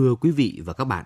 Thưa 0.00 0.14
quý 0.14 0.30
vị 0.30 0.60
và 0.64 0.72
các 0.72 0.84
bạn, 0.84 1.04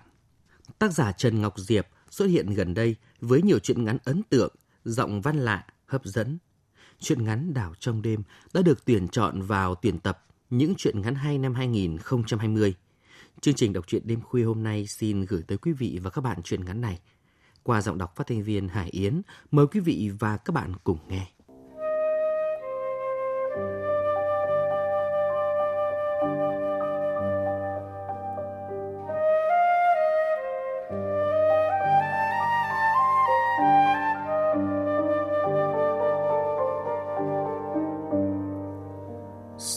tác 0.79 0.93
giả 0.93 1.11
Trần 1.11 1.41
Ngọc 1.41 1.59
Diệp 1.59 1.87
xuất 2.09 2.25
hiện 2.25 2.49
gần 2.49 2.73
đây 2.73 2.95
với 3.21 3.41
nhiều 3.41 3.59
chuyện 3.59 3.85
ngắn 3.85 3.97
ấn 4.03 4.23
tượng, 4.23 4.55
giọng 4.85 5.21
văn 5.21 5.37
lạ, 5.37 5.65
hấp 5.85 6.05
dẫn. 6.05 6.37
Chuyện 6.99 7.23
ngắn 7.23 7.53
Đảo 7.53 7.73
trong 7.79 8.01
đêm 8.01 8.23
đã 8.53 8.61
được 8.61 8.85
tuyển 8.85 9.07
chọn 9.07 9.41
vào 9.41 9.75
tuyển 9.75 9.99
tập 9.99 10.23
những 10.49 10.73
chuyện 10.77 11.01
ngắn 11.01 11.15
hay 11.15 11.37
năm 11.37 11.53
2020. 11.53 12.73
Chương 13.41 13.53
trình 13.53 13.73
đọc 13.73 13.87
truyện 13.87 14.01
đêm 14.05 14.21
khuya 14.21 14.43
hôm 14.43 14.63
nay 14.63 14.87
xin 14.87 15.21
gửi 15.25 15.43
tới 15.47 15.57
quý 15.57 15.71
vị 15.71 15.99
và 16.03 16.09
các 16.09 16.21
bạn 16.21 16.41
chuyện 16.43 16.65
ngắn 16.65 16.81
này. 16.81 16.99
Qua 17.63 17.81
giọng 17.81 17.97
đọc 17.97 18.15
phát 18.15 18.27
thanh 18.27 18.43
viên 18.43 18.67
Hải 18.67 18.89
Yến, 18.89 19.21
mời 19.51 19.67
quý 19.67 19.79
vị 19.79 20.11
và 20.19 20.37
các 20.37 20.51
bạn 20.51 20.73
cùng 20.83 20.99
nghe. 21.07 21.34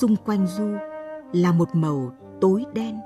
Xung 0.09 0.17
quanh 0.17 0.47
du 0.47 0.77
là 1.33 1.53
một 1.53 1.69
màu 1.73 2.13
tối 2.41 2.65
đen. 2.75 3.01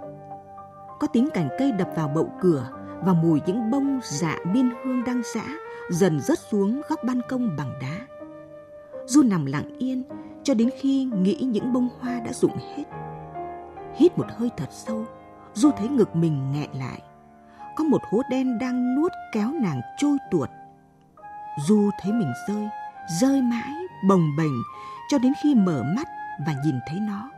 Có 1.01 1.07
tiếng 1.07 1.29
cành 1.35 1.49
cây 1.59 1.73
đập 1.73 1.89
vào 1.97 2.09
bậu 2.09 2.33
cửa 2.41 2.69
và 3.05 3.13
mùi 3.13 3.41
những 3.47 3.71
bông 3.71 4.01
dạ 4.03 4.37
biên 4.53 4.71
hương 4.71 5.05
đang 5.05 5.23
giã 5.35 5.45
dần 5.91 6.21
rớt 6.21 6.39
xuống 6.39 6.83
góc 6.89 7.01
ban 7.05 7.21
công 7.29 7.57
bằng 7.57 7.73
đá. 7.81 8.07
Du 9.07 9.23
nằm 9.23 9.47
lặng 9.47 9.79
yên 9.79 10.03
cho 10.43 10.55
đến 10.55 10.71
khi 10.81 11.05
nghĩ 11.05 11.35
những 11.35 11.73
bông 11.73 11.89
hoa 12.01 12.21
đã 12.21 12.33
rụng 12.33 12.57
hết. 12.77 12.85
Hít 13.97 14.19
một 14.19 14.27
hơi 14.37 14.51
thật 14.57 14.69
sâu, 14.71 15.05
du 15.55 15.71
thấy 15.71 15.89
ngực 15.89 16.17
mình 16.17 16.53
nghẹn 16.53 16.71
lại. 16.73 17.03
Có 17.77 17.85
một 17.85 18.03
hố 18.11 18.23
đen 18.31 18.59
đang 18.59 18.97
nuốt 18.97 19.13
kéo 19.33 19.49
nàng 19.49 19.81
trôi 19.99 20.17
tuột. 20.31 20.49
Du 21.67 21.91
thấy 22.03 22.13
mình 22.13 22.33
rơi 22.49 22.69
rơi 23.21 23.43
mãi 23.43 23.73
bồng 24.09 24.29
bềnh 24.39 24.53
cho 25.11 25.19
đến 25.19 25.33
khi 25.43 25.55
mở 25.55 25.83
mắt 25.97 26.09
và 26.47 26.55
nhìn 26.65 26.75
thấy 26.89 27.01
nó. 27.01 27.31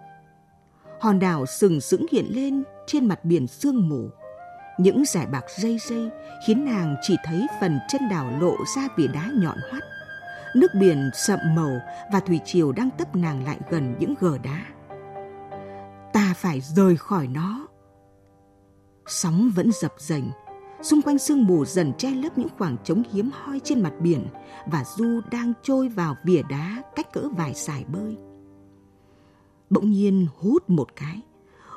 Hòn 1.00 1.18
đảo 1.18 1.46
sừng 1.46 1.80
sững 1.80 2.06
hiện 2.12 2.26
lên 2.28 2.62
trên 2.86 3.06
mặt 3.06 3.24
biển 3.24 3.46
sương 3.46 3.88
mù. 3.88 4.08
Những 4.78 5.04
giải 5.04 5.26
bạc 5.26 5.44
dây 5.58 5.78
dây 5.88 6.10
khiến 6.46 6.64
nàng 6.64 6.96
chỉ 7.02 7.16
thấy 7.24 7.46
phần 7.60 7.78
chân 7.88 8.08
đảo 8.10 8.30
lộ 8.40 8.56
ra 8.76 8.88
vì 8.96 9.08
đá 9.08 9.30
nhọn 9.34 9.58
hoắt. 9.70 9.82
Nước 10.56 10.70
biển 10.80 11.10
sậm 11.14 11.38
màu 11.54 11.80
và 12.12 12.20
thủy 12.20 12.40
triều 12.44 12.72
đang 12.72 12.90
tấp 12.90 13.16
nàng 13.16 13.44
lại 13.44 13.58
gần 13.70 13.94
những 13.98 14.14
gờ 14.20 14.38
đá. 14.38 14.60
Ta 16.12 16.34
phải 16.36 16.60
rời 16.60 16.96
khỏi 16.96 17.26
nó. 17.26 17.66
Sóng 19.06 19.50
vẫn 19.54 19.70
dập 19.72 19.92
dềnh, 19.98 20.24
xung 20.82 21.02
quanh 21.02 21.18
sương 21.18 21.44
mù 21.44 21.64
dần 21.64 21.92
che 21.98 22.10
lấp 22.10 22.38
những 22.38 22.48
khoảng 22.58 22.76
trống 22.84 23.02
hiếm 23.12 23.30
hoi 23.32 23.60
trên 23.64 23.82
mặt 23.82 23.92
biển 24.00 24.26
và 24.66 24.84
Du 24.96 25.20
đang 25.30 25.52
trôi 25.62 25.88
vào 25.88 26.16
vỉa 26.24 26.42
đá 26.50 26.82
cách 26.96 27.12
cỡ 27.12 27.28
vài 27.36 27.54
sải 27.54 27.84
bơi 27.84 28.16
bỗng 29.74 29.90
nhiên 29.90 30.26
hút 30.36 30.70
một 30.70 30.96
cái. 30.96 31.20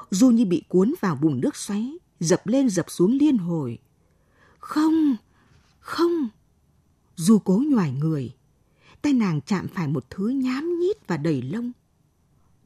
Du 0.10 0.30
như 0.30 0.46
bị 0.46 0.64
cuốn 0.68 0.94
vào 1.02 1.16
bùn 1.16 1.42
nước 1.42 1.56
xoáy, 1.56 1.98
dập 2.20 2.48
lên 2.48 2.70
dập 2.70 2.86
xuống 2.90 3.12
liên 3.12 3.38
hồi. 3.38 3.78
Không, 4.60 5.16
không. 5.80 6.28
Du 7.16 7.40
cố 7.40 7.64
nhòi 7.68 7.92
người. 7.92 8.36
Tay 9.02 9.14
nàng 9.14 9.42
chạm 9.42 9.68
phải 9.68 9.88
một 9.88 10.06
thứ 10.10 10.28
nhám 10.28 10.80
nhít 10.80 11.08
và 11.08 11.18
đầy 11.18 11.42
lông. 11.42 11.72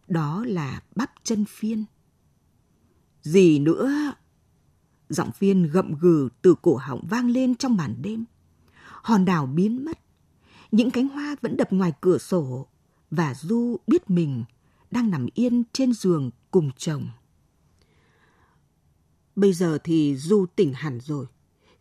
Đó 0.07 0.43
là 0.47 0.81
bắp 0.95 1.11
chân 1.23 1.45
phiên. 1.45 1.85
Gì 3.21 3.59
nữa? 3.59 4.13
Giọng 5.09 5.31
phiên 5.31 5.63
gậm 5.63 5.95
gừ 5.99 6.29
từ 6.41 6.55
cổ 6.61 6.75
họng 6.75 7.07
vang 7.09 7.29
lên 7.29 7.55
trong 7.55 7.77
màn 7.77 7.95
đêm. 8.01 8.25
Hòn 9.03 9.25
đảo 9.25 9.45
biến 9.45 9.85
mất. 9.85 9.99
Những 10.71 10.91
cánh 10.91 11.07
hoa 11.07 11.35
vẫn 11.41 11.57
đập 11.57 11.73
ngoài 11.73 11.93
cửa 12.01 12.17
sổ. 12.17 12.67
Và 13.11 13.33
Du 13.33 13.77
biết 13.87 14.09
mình 14.09 14.43
đang 14.91 15.09
nằm 15.09 15.27
yên 15.33 15.63
trên 15.73 15.93
giường 15.93 16.31
cùng 16.51 16.71
chồng. 16.77 17.07
Bây 19.35 19.53
giờ 19.53 19.77
thì 19.83 20.15
Du 20.15 20.45
tỉnh 20.55 20.73
hẳn 20.73 20.99
rồi. 20.99 21.25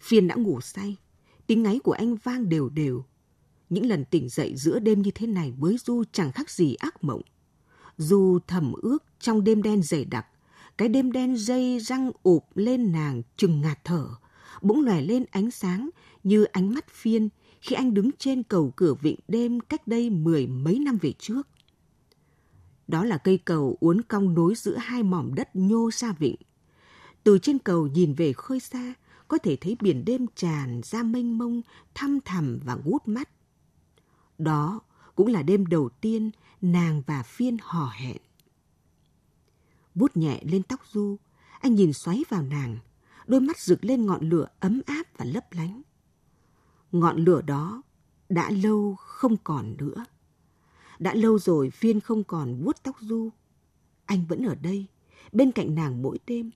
Phiên 0.00 0.28
đã 0.28 0.34
ngủ 0.34 0.60
say. 0.60 0.96
Tiếng 1.46 1.62
ngáy 1.62 1.78
của 1.84 1.92
anh 1.92 2.16
vang 2.16 2.48
đều 2.48 2.68
đều. 2.68 3.04
Những 3.70 3.86
lần 3.86 4.04
tỉnh 4.04 4.28
dậy 4.28 4.56
giữa 4.56 4.78
đêm 4.78 5.02
như 5.02 5.10
thế 5.14 5.26
này 5.26 5.52
với 5.58 5.76
Du 5.78 6.04
chẳng 6.12 6.32
khác 6.32 6.50
gì 6.50 6.74
ác 6.74 7.04
mộng. 7.04 7.22
Du 7.96 8.38
thầm 8.46 8.72
ước 8.72 9.04
trong 9.20 9.44
đêm 9.44 9.62
đen 9.62 9.82
dày 9.82 10.04
đặc, 10.04 10.26
cái 10.78 10.88
đêm 10.88 11.12
đen 11.12 11.36
dây 11.36 11.80
răng 11.80 12.10
ụp 12.22 12.44
lên 12.54 12.92
nàng 12.92 13.22
chừng 13.36 13.60
ngạt 13.60 13.84
thở, 13.84 14.08
bỗng 14.62 14.84
lòe 14.84 15.00
lên 15.00 15.24
ánh 15.30 15.50
sáng 15.50 15.90
như 16.24 16.44
ánh 16.44 16.74
mắt 16.74 16.90
phiên 16.90 17.28
khi 17.60 17.74
anh 17.74 17.94
đứng 17.94 18.10
trên 18.18 18.42
cầu 18.42 18.72
cửa 18.76 18.94
vịnh 18.94 19.18
đêm 19.28 19.60
cách 19.60 19.86
đây 19.86 20.10
mười 20.10 20.46
mấy 20.46 20.78
năm 20.78 20.98
về 21.02 21.12
trước. 21.18 21.48
Đó 22.90 23.04
là 23.04 23.18
cây 23.18 23.38
cầu 23.44 23.76
uốn 23.80 24.02
cong 24.02 24.34
nối 24.34 24.54
giữa 24.54 24.76
hai 24.76 25.02
mỏm 25.02 25.34
đất 25.34 25.56
nhô 25.56 25.90
ra 25.92 26.12
vịnh. 26.12 26.36
Từ 27.24 27.38
trên 27.38 27.58
cầu 27.58 27.86
nhìn 27.86 28.14
về 28.14 28.32
khơi 28.32 28.60
xa, 28.60 28.94
có 29.28 29.38
thể 29.38 29.56
thấy 29.56 29.76
biển 29.80 30.04
đêm 30.04 30.26
tràn 30.34 30.80
ra 30.84 31.02
mênh 31.02 31.38
mông, 31.38 31.62
thăm 31.94 32.18
thẳm 32.24 32.58
và 32.64 32.76
ngút 32.84 33.08
mắt. 33.08 33.30
Đó 34.38 34.80
cũng 35.14 35.26
là 35.26 35.42
đêm 35.42 35.66
đầu 35.66 35.88
tiên 35.88 36.30
nàng 36.60 37.02
và 37.06 37.22
Phiên 37.22 37.56
hò 37.62 37.92
hẹn. 37.94 38.16
Vút 39.94 40.16
nhẹ 40.16 40.40
lên 40.44 40.62
tóc 40.62 40.80
Du, 40.92 41.16
anh 41.60 41.74
nhìn 41.74 41.92
xoáy 41.92 42.24
vào 42.28 42.42
nàng, 42.42 42.78
đôi 43.26 43.40
mắt 43.40 43.58
rực 43.58 43.84
lên 43.84 44.06
ngọn 44.06 44.28
lửa 44.28 44.46
ấm 44.60 44.80
áp 44.86 45.02
và 45.16 45.24
lấp 45.24 45.44
lánh. 45.50 45.82
Ngọn 46.92 47.16
lửa 47.16 47.42
đó 47.42 47.82
đã 48.28 48.50
lâu 48.50 48.94
không 48.98 49.36
còn 49.44 49.76
nữa. 49.78 50.04
Đã 51.00 51.14
lâu 51.14 51.38
rồi 51.38 51.70
Phiên 51.70 52.00
không 52.00 52.24
còn 52.24 52.64
vuốt 52.64 52.76
tóc 52.82 52.96
Du. 53.00 53.30
Anh 54.06 54.24
vẫn 54.28 54.46
ở 54.46 54.54
đây, 54.54 54.86
bên 55.32 55.52
cạnh 55.52 55.74
nàng 55.74 56.02
mỗi 56.02 56.18
đêm, 56.26 56.50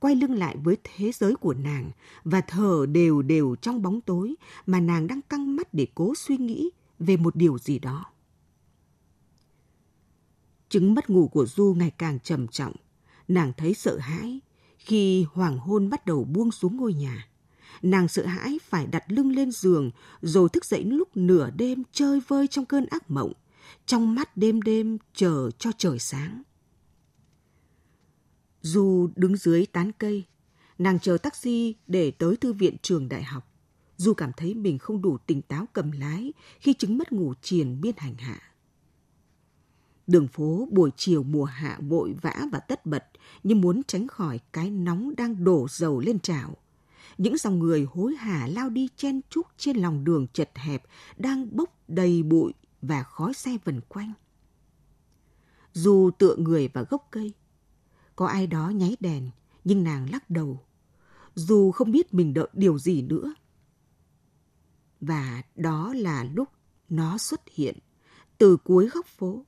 quay 0.00 0.14
lưng 0.14 0.34
lại 0.34 0.56
với 0.56 0.76
thế 0.84 1.12
giới 1.12 1.34
của 1.36 1.54
nàng 1.54 1.90
và 2.24 2.40
thở 2.40 2.86
đều 2.92 3.22
đều 3.22 3.56
trong 3.62 3.82
bóng 3.82 4.00
tối 4.00 4.34
mà 4.66 4.80
nàng 4.80 5.06
đang 5.06 5.22
căng 5.22 5.56
mắt 5.56 5.74
để 5.74 5.86
cố 5.94 6.14
suy 6.14 6.36
nghĩ 6.36 6.70
về 6.98 7.16
một 7.16 7.36
điều 7.36 7.58
gì 7.58 7.78
đó. 7.78 8.04
Chứng 10.68 10.94
mất 10.94 11.10
ngủ 11.10 11.28
của 11.28 11.46
Du 11.46 11.74
ngày 11.78 11.90
càng 11.98 12.18
trầm 12.20 12.48
trọng. 12.48 12.72
Nàng 13.28 13.52
thấy 13.56 13.74
sợ 13.74 13.98
hãi 13.98 14.40
khi 14.78 15.26
hoàng 15.32 15.58
hôn 15.58 15.90
bắt 15.90 16.06
đầu 16.06 16.24
buông 16.24 16.50
xuống 16.50 16.76
ngôi 16.76 16.94
nhà. 16.94 17.28
Nàng 17.82 18.08
sợ 18.08 18.26
hãi 18.26 18.58
phải 18.62 18.86
đặt 18.86 19.04
lưng 19.08 19.32
lên 19.32 19.50
giường 19.50 19.90
rồi 20.22 20.48
thức 20.48 20.64
dậy 20.64 20.84
lúc 20.84 21.16
nửa 21.16 21.50
đêm 21.50 21.82
chơi 21.92 22.20
vơi 22.28 22.46
trong 22.46 22.64
cơn 22.64 22.86
ác 22.86 23.10
mộng 23.10 23.32
trong 23.86 24.14
mắt 24.14 24.36
đêm 24.36 24.62
đêm 24.62 24.98
chờ 25.14 25.50
cho 25.58 25.70
trời 25.78 25.98
sáng. 25.98 26.42
Du 28.62 29.10
đứng 29.16 29.36
dưới 29.36 29.66
tán 29.66 29.92
cây, 29.98 30.24
nàng 30.78 30.98
chờ 30.98 31.18
taxi 31.22 31.74
để 31.86 32.10
tới 32.10 32.36
thư 32.36 32.52
viện 32.52 32.76
trường 32.82 33.08
đại 33.08 33.22
học. 33.22 33.44
Du 33.96 34.14
cảm 34.14 34.30
thấy 34.36 34.54
mình 34.54 34.78
không 34.78 35.02
đủ 35.02 35.18
tỉnh 35.18 35.42
táo 35.42 35.66
cầm 35.72 35.90
lái 35.90 36.32
khi 36.60 36.74
chứng 36.74 36.98
mất 36.98 37.12
ngủ 37.12 37.34
triền 37.42 37.80
biên 37.80 37.94
hành 37.96 38.14
hạ. 38.14 38.40
Đường 40.06 40.28
phố 40.28 40.68
buổi 40.72 40.90
chiều 40.96 41.22
mùa 41.22 41.44
hạ 41.44 41.78
vội 41.80 42.14
vã 42.22 42.46
và 42.52 42.58
tất 42.58 42.86
bật 42.86 43.04
như 43.42 43.54
muốn 43.54 43.82
tránh 43.86 44.08
khỏi 44.08 44.40
cái 44.52 44.70
nóng 44.70 45.14
đang 45.16 45.44
đổ 45.44 45.66
dầu 45.70 46.00
lên 46.00 46.18
trào. 46.18 46.56
những 47.18 47.36
dòng 47.36 47.58
người 47.58 47.86
hối 47.90 48.14
hả 48.14 48.46
lao 48.46 48.70
đi 48.70 48.88
chen 48.96 49.20
chúc 49.30 49.46
trên 49.58 49.76
lòng 49.76 50.04
đường 50.04 50.26
chật 50.32 50.50
hẹp 50.54 50.82
đang 51.16 51.56
bốc 51.56 51.78
đầy 51.88 52.22
bụi 52.22 52.52
và 52.82 53.02
khói 53.02 53.34
xe 53.34 53.58
vần 53.64 53.80
quanh. 53.88 54.12
Dù 55.72 56.10
tựa 56.18 56.36
người 56.36 56.68
vào 56.68 56.84
gốc 56.90 57.08
cây, 57.10 57.32
có 58.16 58.26
ai 58.26 58.46
đó 58.46 58.70
nháy 58.70 58.96
đèn, 59.00 59.30
nhưng 59.64 59.84
nàng 59.84 60.10
lắc 60.10 60.30
đầu. 60.30 60.60
Dù 61.34 61.72
không 61.72 61.92
biết 61.92 62.14
mình 62.14 62.34
đợi 62.34 62.48
điều 62.52 62.78
gì 62.78 63.02
nữa. 63.02 63.34
Và 65.00 65.42
đó 65.54 65.94
là 65.96 66.24
lúc 66.24 66.48
nó 66.88 67.18
xuất 67.18 67.40
hiện 67.48 67.78
từ 68.38 68.56
cuối 68.56 68.88
góc 68.88 69.06
phố. 69.06 69.44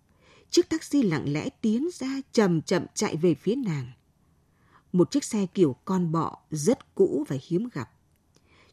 Chiếc 0.51 0.69
taxi 0.69 1.03
lặng 1.03 1.33
lẽ 1.33 1.49
tiến 1.49 1.89
ra 1.95 2.21
chậm 2.33 2.63
chậm 2.63 2.87
chạy 2.95 3.17
về 3.17 3.35
phía 3.35 3.55
nàng. 3.55 3.93
Một 4.93 5.11
chiếc 5.11 5.25
xe 5.25 5.47
kiểu 5.47 5.77
con 5.85 6.13
bọ 6.13 6.39
rất 6.51 6.95
cũ 6.95 7.25
và 7.29 7.37
hiếm 7.49 7.69
gặp. 7.73 7.91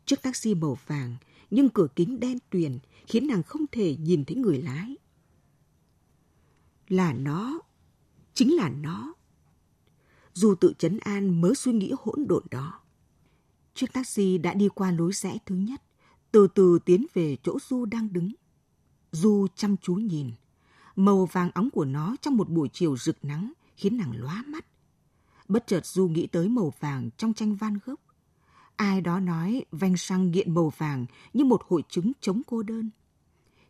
Chiếc 0.06 0.21
taxi 0.21 0.56
màu 0.56 0.77
vàng 0.88 1.15
nhưng 1.51 1.69
cửa 1.69 1.88
kính 1.95 2.19
đen 2.19 2.38
tuyền 2.50 2.80
khiến 3.07 3.27
nàng 3.27 3.44
không 3.44 3.65
thể 3.71 3.98
nhìn 3.98 4.25
thấy 4.25 4.36
người 4.38 4.62
lái. 4.62 4.95
Là 6.88 7.13
nó, 7.13 7.59
chính 8.33 8.56
là 8.56 8.69
nó. 8.69 9.13
Dù 10.33 10.56
tự 10.56 10.74
chấn 10.77 10.98
an 10.98 11.42
mớ 11.42 11.54
suy 11.54 11.74
nghĩ 11.74 11.94
hỗn 12.00 12.27
độn 12.27 12.44
đó. 12.51 12.80
Chiếc 13.74 13.94
taxi 13.94 14.38
đã 14.38 14.54
đi 14.54 14.69
qua 14.75 14.92
lối 14.92 15.13
rẽ 15.13 15.38
thứ 15.45 15.56
nhất, 15.56 15.81
từ 16.31 16.48
từ 16.48 16.80
tiến 16.86 17.06
về 17.13 17.38
chỗ 17.44 17.57
Du 17.69 17.86
đang 17.86 18.13
đứng. 18.13 18.33
Du 19.12 19.48
chăm 19.56 19.77
chú 19.77 19.95
nhìn. 19.95 20.31
Màu 20.95 21.25
vàng 21.25 21.51
óng 21.54 21.69
của 21.69 21.86
nó 21.86 22.15
trong 22.21 22.38
một 22.38 22.50
buổi 22.50 22.69
chiều 22.74 22.98
rực 22.98 23.25
nắng 23.25 23.54
khiến 23.75 23.98
nàng 23.98 24.12
lóa 24.15 24.44
mắt. 24.48 24.65
Bất 25.48 25.68
chợt 25.68 25.86
Du 25.86 26.07
nghĩ 26.07 26.27
tới 26.27 26.50
màu 26.50 26.74
vàng 26.80 27.09
trong 27.18 27.33
tranh 27.33 27.56
Van 27.56 27.80
gốc 27.86 28.00
Ai 28.77 29.01
đó 29.01 29.19
nói 29.19 29.65
vanh 29.71 29.97
sang 29.97 30.31
nghiện 30.31 30.53
màu 30.53 30.74
vàng 30.77 31.06
như 31.33 31.45
một 31.45 31.62
hội 31.68 31.83
chứng 31.89 32.12
chống 32.21 32.41
cô 32.47 32.63
đơn. 32.63 32.89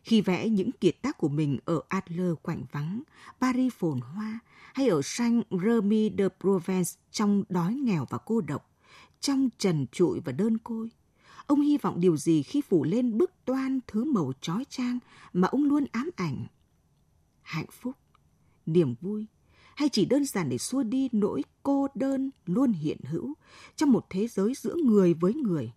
Khi 0.02 0.20
vẽ 0.20 0.48
những 0.48 0.72
kiệt 0.72 1.02
tác 1.02 1.18
của 1.18 1.28
mình 1.28 1.58
ở 1.64 1.80
Adler 1.88 2.32
quạnh 2.42 2.62
vắng, 2.72 3.02
Paris 3.40 3.72
phồn 3.72 4.00
hoa 4.00 4.38
hay 4.74 4.88
ở 4.88 5.00
Saint 5.04 5.44
Remy 5.50 6.10
de 6.18 6.28
Provence 6.40 6.90
trong 7.10 7.44
đói 7.48 7.74
nghèo 7.74 8.06
và 8.10 8.18
cô 8.18 8.40
độc, 8.40 8.70
trong 9.20 9.48
trần 9.58 9.86
trụi 9.92 10.20
và 10.20 10.32
đơn 10.32 10.58
côi, 10.58 10.90
ông 11.46 11.60
hy 11.60 11.78
vọng 11.78 12.00
điều 12.00 12.16
gì 12.16 12.42
khi 12.42 12.60
phủ 12.60 12.84
lên 12.84 13.18
bức 13.18 13.30
toan 13.44 13.80
thứ 13.86 14.04
màu 14.04 14.32
trói 14.40 14.64
trang 14.68 14.98
mà 15.32 15.48
ông 15.48 15.64
luôn 15.64 15.84
ám 15.92 16.10
ảnh? 16.16 16.46
Hạnh 17.42 17.70
phúc, 17.72 17.96
niềm 18.66 18.94
vui, 19.00 19.26
hay 19.78 19.88
chỉ 19.88 20.04
đơn 20.04 20.24
giản 20.24 20.48
để 20.48 20.58
xua 20.58 20.82
đi 20.82 21.08
nỗi 21.12 21.44
cô 21.62 21.88
đơn 21.94 22.30
luôn 22.46 22.72
hiện 22.72 22.98
hữu 23.04 23.34
trong 23.76 23.92
một 23.92 24.06
thế 24.10 24.26
giới 24.28 24.54
giữa 24.54 24.76
người 24.84 25.14
với 25.14 25.34
người. 25.34 25.72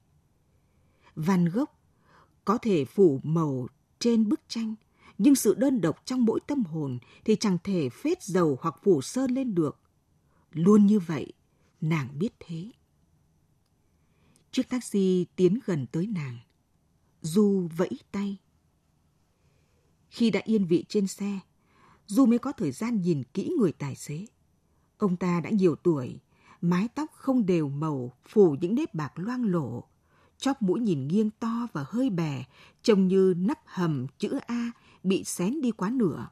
Van 1.15 1.45
Gogh 1.45 1.69
có 2.45 2.57
thể 2.57 2.86
phủ 2.86 3.19
màu 3.24 3.68
trên 4.00 4.30
bức 4.30 4.42
tranh, 4.48 4.75
nhưng 5.18 5.36
sự 5.36 5.53
đơn 5.53 5.81
độc 5.81 6.01
trong 6.06 6.25
mỗi 6.25 6.39
tâm 6.48 6.63
hồn 6.63 7.00
thì 7.25 7.36
chẳng 7.36 7.57
thể 7.63 7.89
phết 7.89 8.24
dầu 8.24 8.57
hoặc 8.62 8.75
phủ 8.83 9.01
sơn 9.01 9.31
lên 9.31 9.56
được. 9.56 9.80
Luôn 10.51 10.86
như 10.86 11.00
vậy, 11.00 11.33
nàng 11.81 12.19
biết 12.19 12.33
thế. 12.39 12.71
Chiếc 14.51 14.69
taxi 14.69 15.25
tiến 15.36 15.59
gần 15.65 15.86
tới 15.92 16.07
nàng. 16.07 16.38
Du 17.21 17.69
vẫy 17.77 18.00
tay. 18.12 18.38
Khi 20.09 20.30
đã 20.30 20.42
yên 20.44 20.65
vị 20.65 20.86
trên 20.88 21.07
xe, 21.07 21.39
Du 22.12 22.25
mới 22.25 22.40
có 22.40 22.52
thời 22.52 22.72
gian 22.72 23.02
nhìn 23.02 23.24
kỹ 23.34 23.52
người 23.60 23.72
tài 23.72 23.96
xế. 23.96 24.25
Ông 24.98 25.18
ta 25.18 25.42
đã 25.44 25.50
nhiều 25.50 25.75
tuổi, 25.75 26.19
mái 26.62 26.88
tóc 26.88 27.12
không 27.13 27.46
đều 27.46 27.69
màu, 27.69 28.13
phủ 28.28 28.56
những 28.62 28.75
nếp 28.75 28.94
bạc 28.94 29.12
loang 29.16 29.46
lổ. 29.46 29.84
Chóp 30.38 30.62
mũi 30.62 30.80
nhìn 30.80 31.08
nghiêng 31.08 31.30
to 31.30 31.68
và 31.74 31.86
hơi 31.88 32.10
bè, 32.10 32.44
trông 32.84 33.08
như 33.08 33.34
nắp 33.38 33.60
hầm 33.66 34.08
chữ 34.18 34.40
A 34.48 34.72
bị 35.04 35.24
xén 35.24 35.62
đi 35.62 35.72
quá 35.72 35.90
nửa. 35.90 36.28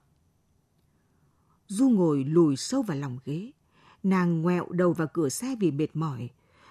Du 1.68 1.90
ngồi 1.90 2.24
lùi 2.24 2.56
sâu 2.56 2.81
vào 2.81 2.98
lòng 2.98 3.18
ghế. 3.26 3.52
Nàng 4.04 4.42
ngoẹo 4.42 4.70
đầu 4.72 4.94
vào 4.94 5.08
cửa 5.14 5.30
xe 5.30 5.56
vì 5.60 5.72
mệt 5.72 5.96
mỏi. 5.96 6.30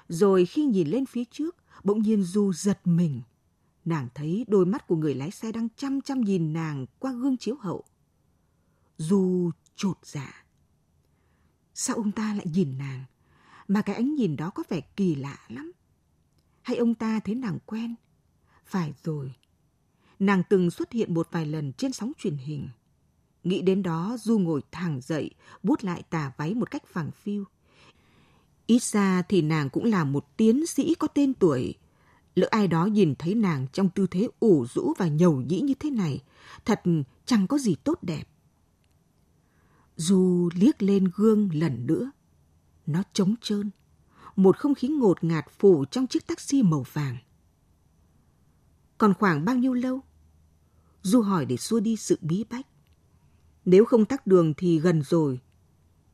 Rồi 0.09 0.47
khi 0.47 0.65
nhìn 0.65 0.89
lên 0.89 1.07
phía 1.07 1.25
trước, 1.25 1.57
bỗng 1.85 2.03
nhiên 2.03 2.23
Du 2.23 2.53
giật 2.53 2.81
mình. 2.85 3.21
Nàng 3.85 4.09
thấy 4.15 4.45
đôi 4.49 4.67
mắt 4.67 4.87
của 4.87 4.97
người 4.97 5.15
lái 5.15 5.31
xe 5.31 5.53
đang 5.53 5.69
chăm 5.77 6.01
chăm 6.01 6.21
nhìn 6.21 6.53
nàng 6.53 6.87
qua 6.99 7.13
gương 7.13 7.37
chiếu 7.37 7.57
hậu 7.61 7.85
dù 8.99 9.51
trột 9.77 9.99
dạ. 10.03 10.45
Sao 11.75 11.97
ông 11.97 12.13
ta 12.13 12.35
lại 12.35 12.47
nhìn 12.53 12.79
nàng? 12.79 13.05
Mà 13.69 13.83
cái 13.83 13.97
ánh 13.97 14.15
nhìn 14.15 14.37
đó 14.37 14.51
có 14.51 14.63
vẻ 14.69 14.81
kỳ 14.81 15.15
lạ 15.15 15.39
lắm. 15.49 15.73
Hay 16.63 16.77
ông 16.77 16.95
ta 16.95 17.21
thấy 17.21 17.35
nàng 17.35 17.59
quen? 17.67 17.95
Phải 18.67 18.95
rồi. 19.05 19.35
Nàng 20.19 20.43
từng 20.51 20.71
xuất 20.71 20.93
hiện 20.93 21.15
một 21.15 21.29
vài 21.31 21.47
lần 21.47 21.73
trên 21.73 21.93
sóng 21.93 22.13
truyền 22.19 22.37
hình. 22.37 22.69
Nghĩ 23.45 23.63
đến 23.63 23.83
đó, 23.83 24.17
Du 24.21 24.39
ngồi 24.39 24.63
thẳng 24.73 25.01
dậy, 25.01 25.31
bút 25.63 25.85
lại 25.85 26.03
tà 26.11 26.33
váy 26.37 26.55
một 26.55 26.71
cách 26.71 26.83
phẳng 26.87 27.11
phiu. 27.11 27.45
Ít 28.67 28.83
ra 28.83 29.23
thì 29.23 29.43
nàng 29.43 29.71
cũng 29.71 29.85
là 29.85 30.05
một 30.05 30.37
tiến 30.37 30.67
sĩ 30.67 30.95
có 30.95 31.09
tên 31.09 31.35
tuổi. 31.35 31.75
Lỡ 32.35 32.49
ai 32.51 32.69
đó 32.69 32.87
nhìn 32.87 33.15
thấy 33.19 33.35
nàng 33.35 33.67
trong 33.73 33.89
tư 33.89 34.07
thế 34.11 34.29
ủ 34.41 34.67
rũ 34.75 34.95
và 34.99 35.09
nhầu 35.09 35.41
nhĩ 35.41 35.61
như 35.61 35.75
thế 35.75 35.91
này, 35.91 36.23
thật 36.65 36.83
chẳng 37.27 37.47
có 37.47 37.59
gì 37.59 37.75
tốt 37.75 37.99
đẹp. 38.03 38.29
Du 40.01 40.51
liếc 40.55 40.83
lên 40.83 41.11
gương 41.15 41.49
lần 41.53 41.87
nữa. 41.87 42.11
Nó 42.87 43.03
trống 43.13 43.35
trơn. 43.43 43.71
Một 44.37 44.57
không 44.57 44.75
khí 44.75 44.89
ngột 44.89 45.25
ngạt 45.25 45.45
phủ 45.59 45.85
trong 45.85 46.07
chiếc 46.07 46.27
taxi 46.27 46.63
màu 46.63 46.85
vàng. 46.93 47.17
Còn 48.99 49.15
khoảng 49.15 49.45
bao 49.45 49.57
nhiêu 49.57 49.73
lâu? 49.73 50.01
Du 51.03 51.21
hỏi 51.21 51.47
để 51.47 51.57
xua 51.57 51.81
đi 51.81 51.97
sự 51.97 52.19
bí 52.21 52.45
bách. 52.51 52.67
Nếu 53.65 53.85
không 53.85 54.05
tắt 54.05 54.27
đường 54.27 54.55
thì 54.57 54.79
gần 54.79 55.03
rồi. 55.03 55.41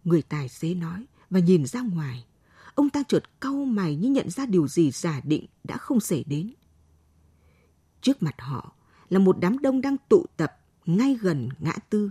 Người 0.05 0.23
tài 0.23 0.49
xế 0.49 0.75
nói 0.75 1.07
và 1.31 1.41
nhìn 1.41 1.67
ra 1.67 1.81
ngoài. 1.81 2.27
Ông 2.75 2.91
ta 2.91 3.03
chợt 3.09 3.41
cau 3.41 3.65
mày 3.65 3.97
như 3.97 4.11
nhận 4.11 4.31
ra 4.31 4.47
điều 4.47 4.69
gì 4.69 4.91
giả 4.91 5.21
định 5.25 5.47
đã 5.65 5.77
không 5.77 6.01
xảy 6.01 6.25
đến. 6.27 6.55
Trước 8.01 8.23
mặt 8.23 8.35
họ 8.39 8.73
là 9.09 9.19
một 9.19 9.37
đám 9.41 9.59
đông 9.59 9.81
đang 9.81 9.97
tụ 10.09 10.27
tập 10.37 10.53
ngay 10.87 11.15
gần 11.21 11.49
ngã 11.59 11.73
tư. 11.91 12.11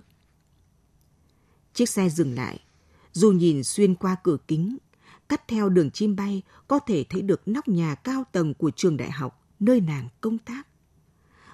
Chiếc 1.73 1.89
xe 1.89 2.09
dừng 2.09 2.35
lại. 2.35 2.59
Dù 3.13 3.31
nhìn 3.31 3.63
xuyên 3.63 3.95
qua 3.95 4.15
cửa 4.23 4.37
kính, 4.47 4.77
cắt 5.29 5.47
theo 5.47 5.69
đường 5.69 5.91
chim 5.91 6.15
bay, 6.15 6.41
có 6.67 6.79
thể 6.79 7.05
thấy 7.09 7.21
được 7.21 7.47
nóc 7.47 7.67
nhà 7.67 7.95
cao 7.95 8.23
tầng 8.31 8.53
của 8.53 8.71
trường 8.75 8.97
đại 8.97 9.11
học, 9.11 9.47
nơi 9.59 9.81
nàng 9.81 10.09
công 10.21 10.37
tác. 10.37 10.67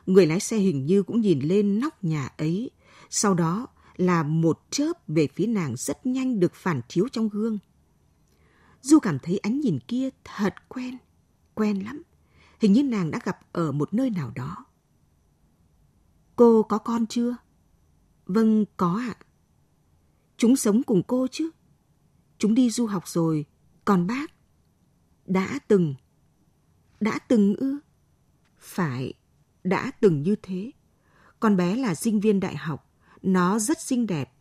Người 0.06 0.26
lái 0.26 0.40
xe 0.40 0.58
hình 0.58 0.86
như 0.86 1.04
cũng 1.04 1.22
nhìn 1.22 1.40
lên 1.40 1.80
nóc 1.80 2.04
nhà 2.04 2.30
ấy, 2.38 2.72
sau 3.10 3.34
đó 3.34 3.68
là 3.98 4.24
một 4.24 4.60
chớp 4.70 4.94
về 5.08 5.28
phía 5.36 5.48
nàng 5.48 5.76
rất 5.78 6.06
nhanh 6.06 6.40
được 6.40 6.56
phản 6.56 6.82
chiếu 6.88 7.08
trong 7.12 7.30
gương. 7.30 7.58
Du 8.82 9.00
cảm 9.00 9.20
thấy 9.20 9.38
ánh 9.38 9.60
nhìn 9.60 9.80
kia 9.88 10.10
thật 10.24 10.54
quen, 10.68 10.98
quen 11.54 11.84
lắm. 11.84 12.04
Hình 12.60 12.74
như 12.74 12.84
nàng 12.84 13.12
đã 13.12 13.20
gặp 13.24 13.40
ở 13.52 13.72
một 13.72 13.94
nơi 13.94 14.10
nào 14.10 14.32
đó. 14.36 14.66
Cô 16.36 16.64
có 16.64 16.78
con 16.78 17.08
chưa? 17.08 17.36
Vâng, 18.26 18.66
có 18.78 19.02
ạ. 19.08 19.16
À. 19.20 19.29
Chúng 20.40 20.56
sống 20.56 20.84
cùng 20.84 21.04
cô 21.04 21.28
chứ. 21.32 21.50
Chúng 22.38 22.54
đi 22.54 22.70
du 22.70 22.86
học 22.86 23.08
rồi, 23.08 23.46
còn 23.86 24.08
bác? 24.08 24.32
Đã 25.26 25.60
từng. 25.68 25.96
Đã 27.00 27.20
từng 27.20 27.56
ư? 27.56 27.78
Phải, 28.60 29.14
đã 29.64 29.92
từng 29.92 30.24
như 30.24 30.36
thế. 30.42 30.72
Con 31.40 31.58
bé 31.58 31.76
là 31.76 31.96
sinh 31.96 32.20
viên 32.20 32.40
đại 32.40 32.56
học, 32.56 32.92
nó 33.22 33.60
rất 33.60 33.82
xinh 33.82 34.08
đẹp, 34.08 34.34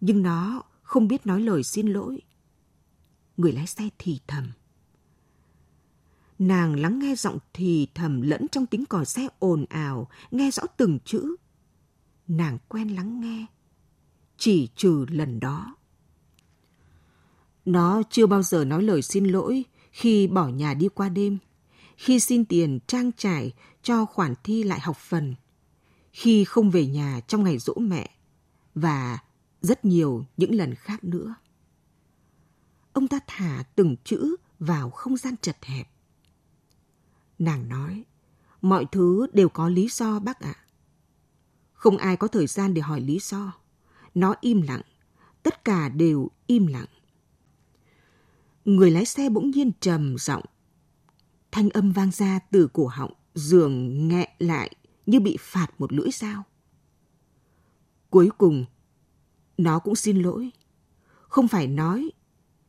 nhưng 0.00 0.22
nó 0.22 0.62
không 0.82 1.08
biết 1.08 1.26
nói 1.26 1.40
lời 1.40 1.62
xin 1.62 1.86
lỗi. 1.86 2.20
Người 3.36 3.52
lái 3.52 3.66
xe 3.66 3.88
thì 3.98 4.20
thầm. 4.26 4.52
Nàng 6.38 6.80
lắng 6.80 6.98
nghe 6.98 7.14
giọng 7.14 7.38
thì 7.52 7.88
thầm 7.94 8.20
lẫn 8.20 8.48
trong 8.48 8.66
tiếng 8.66 8.84
còi 8.84 9.04
xe 9.04 9.28
ồn 9.38 9.64
ào, 9.68 10.08
nghe 10.30 10.50
rõ 10.50 10.62
từng 10.76 10.98
chữ. 11.04 11.36
Nàng 12.28 12.58
quen 12.68 12.88
lắng 12.88 13.20
nghe, 13.20 13.46
chỉ 14.42 14.68
trừ 14.76 15.06
lần 15.08 15.40
đó. 15.40 15.76
Nó 17.64 18.02
chưa 18.10 18.26
bao 18.26 18.42
giờ 18.42 18.64
nói 18.64 18.82
lời 18.82 19.02
xin 19.02 19.24
lỗi 19.24 19.64
khi 19.90 20.26
bỏ 20.26 20.48
nhà 20.48 20.74
đi 20.74 20.88
qua 20.88 21.08
đêm, 21.08 21.38
khi 21.96 22.20
xin 22.20 22.44
tiền 22.44 22.78
trang 22.86 23.10
trải 23.16 23.52
cho 23.82 24.04
khoản 24.04 24.34
thi 24.44 24.62
lại 24.62 24.80
học 24.80 24.96
phần, 24.96 25.34
khi 26.12 26.44
không 26.44 26.70
về 26.70 26.86
nhà 26.86 27.20
trong 27.26 27.44
ngày 27.44 27.58
dỗ 27.58 27.74
mẹ 27.74 28.10
và 28.74 29.18
rất 29.60 29.84
nhiều 29.84 30.24
những 30.36 30.54
lần 30.54 30.74
khác 30.74 31.04
nữa. 31.04 31.34
Ông 32.92 33.08
ta 33.08 33.20
thả 33.26 33.64
từng 33.74 33.96
chữ 34.04 34.36
vào 34.58 34.90
không 34.90 35.16
gian 35.16 35.34
chật 35.42 35.56
hẹp. 35.62 35.88
Nàng 37.38 37.68
nói, 37.68 38.04
mọi 38.62 38.86
thứ 38.92 39.26
đều 39.32 39.48
có 39.48 39.68
lý 39.68 39.88
do 39.90 40.18
bác 40.18 40.40
ạ. 40.40 40.54
Không 41.72 41.96
ai 41.96 42.16
có 42.16 42.28
thời 42.28 42.46
gian 42.46 42.74
để 42.74 42.82
hỏi 42.82 43.00
lý 43.00 43.18
do. 43.22 43.61
Nó 44.14 44.34
im 44.40 44.62
lặng, 44.62 44.82
tất 45.42 45.64
cả 45.64 45.88
đều 45.88 46.28
im 46.46 46.66
lặng. 46.66 46.86
Người 48.64 48.90
lái 48.90 49.04
xe 49.04 49.28
bỗng 49.28 49.50
nhiên 49.50 49.72
trầm 49.80 50.16
giọng. 50.18 50.42
Thanh 51.50 51.70
âm 51.70 51.92
vang 51.92 52.10
ra 52.10 52.38
từ 52.50 52.68
cổ 52.72 52.86
họng, 52.86 53.12
giường 53.34 54.08
nghẹn 54.08 54.28
lại 54.38 54.76
như 55.06 55.20
bị 55.20 55.36
phạt 55.40 55.66
một 55.78 55.92
lưỡi 55.92 56.10
dao. 56.12 56.44
Cuối 58.10 58.30
cùng, 58.38 58.64
nó 59.58 59.78
cũng 59.78 59.94
xin 59.94 60.22
lỗi. 60.22 60.50
Không 61.28 61.48
phải 61.48 61.66
nói, 61.66 62.10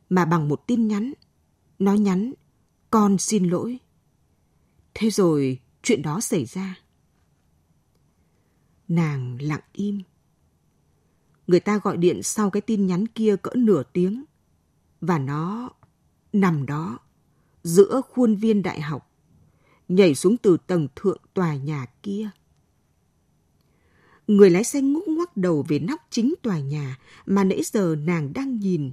mà 0.08 0.24
bằng 0.24 0.48
một 0.48 0.66
tin 0.66 0.88
nhắn. 0.88 1.12
Nó 1.78 1.94
nhắn, 1.94 2.32
con 2.90 3.18
xin 3.18 3.48
lỗi. 3.48 3.78
Thế 4.94 5.10
rồi 5.10 5.60
chuyện 5.82 6.02
đó 6.02 6.20
xảy 6.20 6.44
ra. 6.44 6.78
Nàng 8.88 9.38
lặng 9.40 9.60
im. 9.72 10.02
Người 11.46 11.60
ta 11.60 11.80
gọi 11.84 11.96
điện 11.96 12.22
sau 12.22 12.50
cái 12.50 12.60
tin 12.60 12.86
nhắn 12.86 13.06
kia 13.06 13.36
cỡ 13.42 13.50
nửa 13.54 13.82
tiếng. 13.92 14.24
Và 15.00 15.18
nó 15.18 15.70
nằm 16.32 16.66
đó, 16.66 16.98
giữa 17.62 18.00
khuôn 18.10 18.34
viên 18.34 18.62
đại 18.62 18.80
học, 18.80 19.10
nhảy 19.88 20.14
xuống 20.14 20.36
từ 20.36 20.56
tầng 20.66 20.88
thượng 20.96 21.20
tòa 21.34 21.54
nhà 21.54 21.86
kia. 22.02 22.30
Người 24.26 24.50
lái 24.50 24.64
xe 24.64 24.80
ngúc 24.80 25.08
ngoắc 25.08 25.36
đầu 25.36 25.64
về 25.68 25.78
nóc 25.78 26.00
chính 26.10 26.34
tòa 26.42 26.58
nhà 26.58 26.98
mà 27.26 27.44
nãy 27.44 27.62
giờ 27.64 27.96
nàng 27.96 28.32
đang 28.32 28.58
nhìn. 28.60 28.90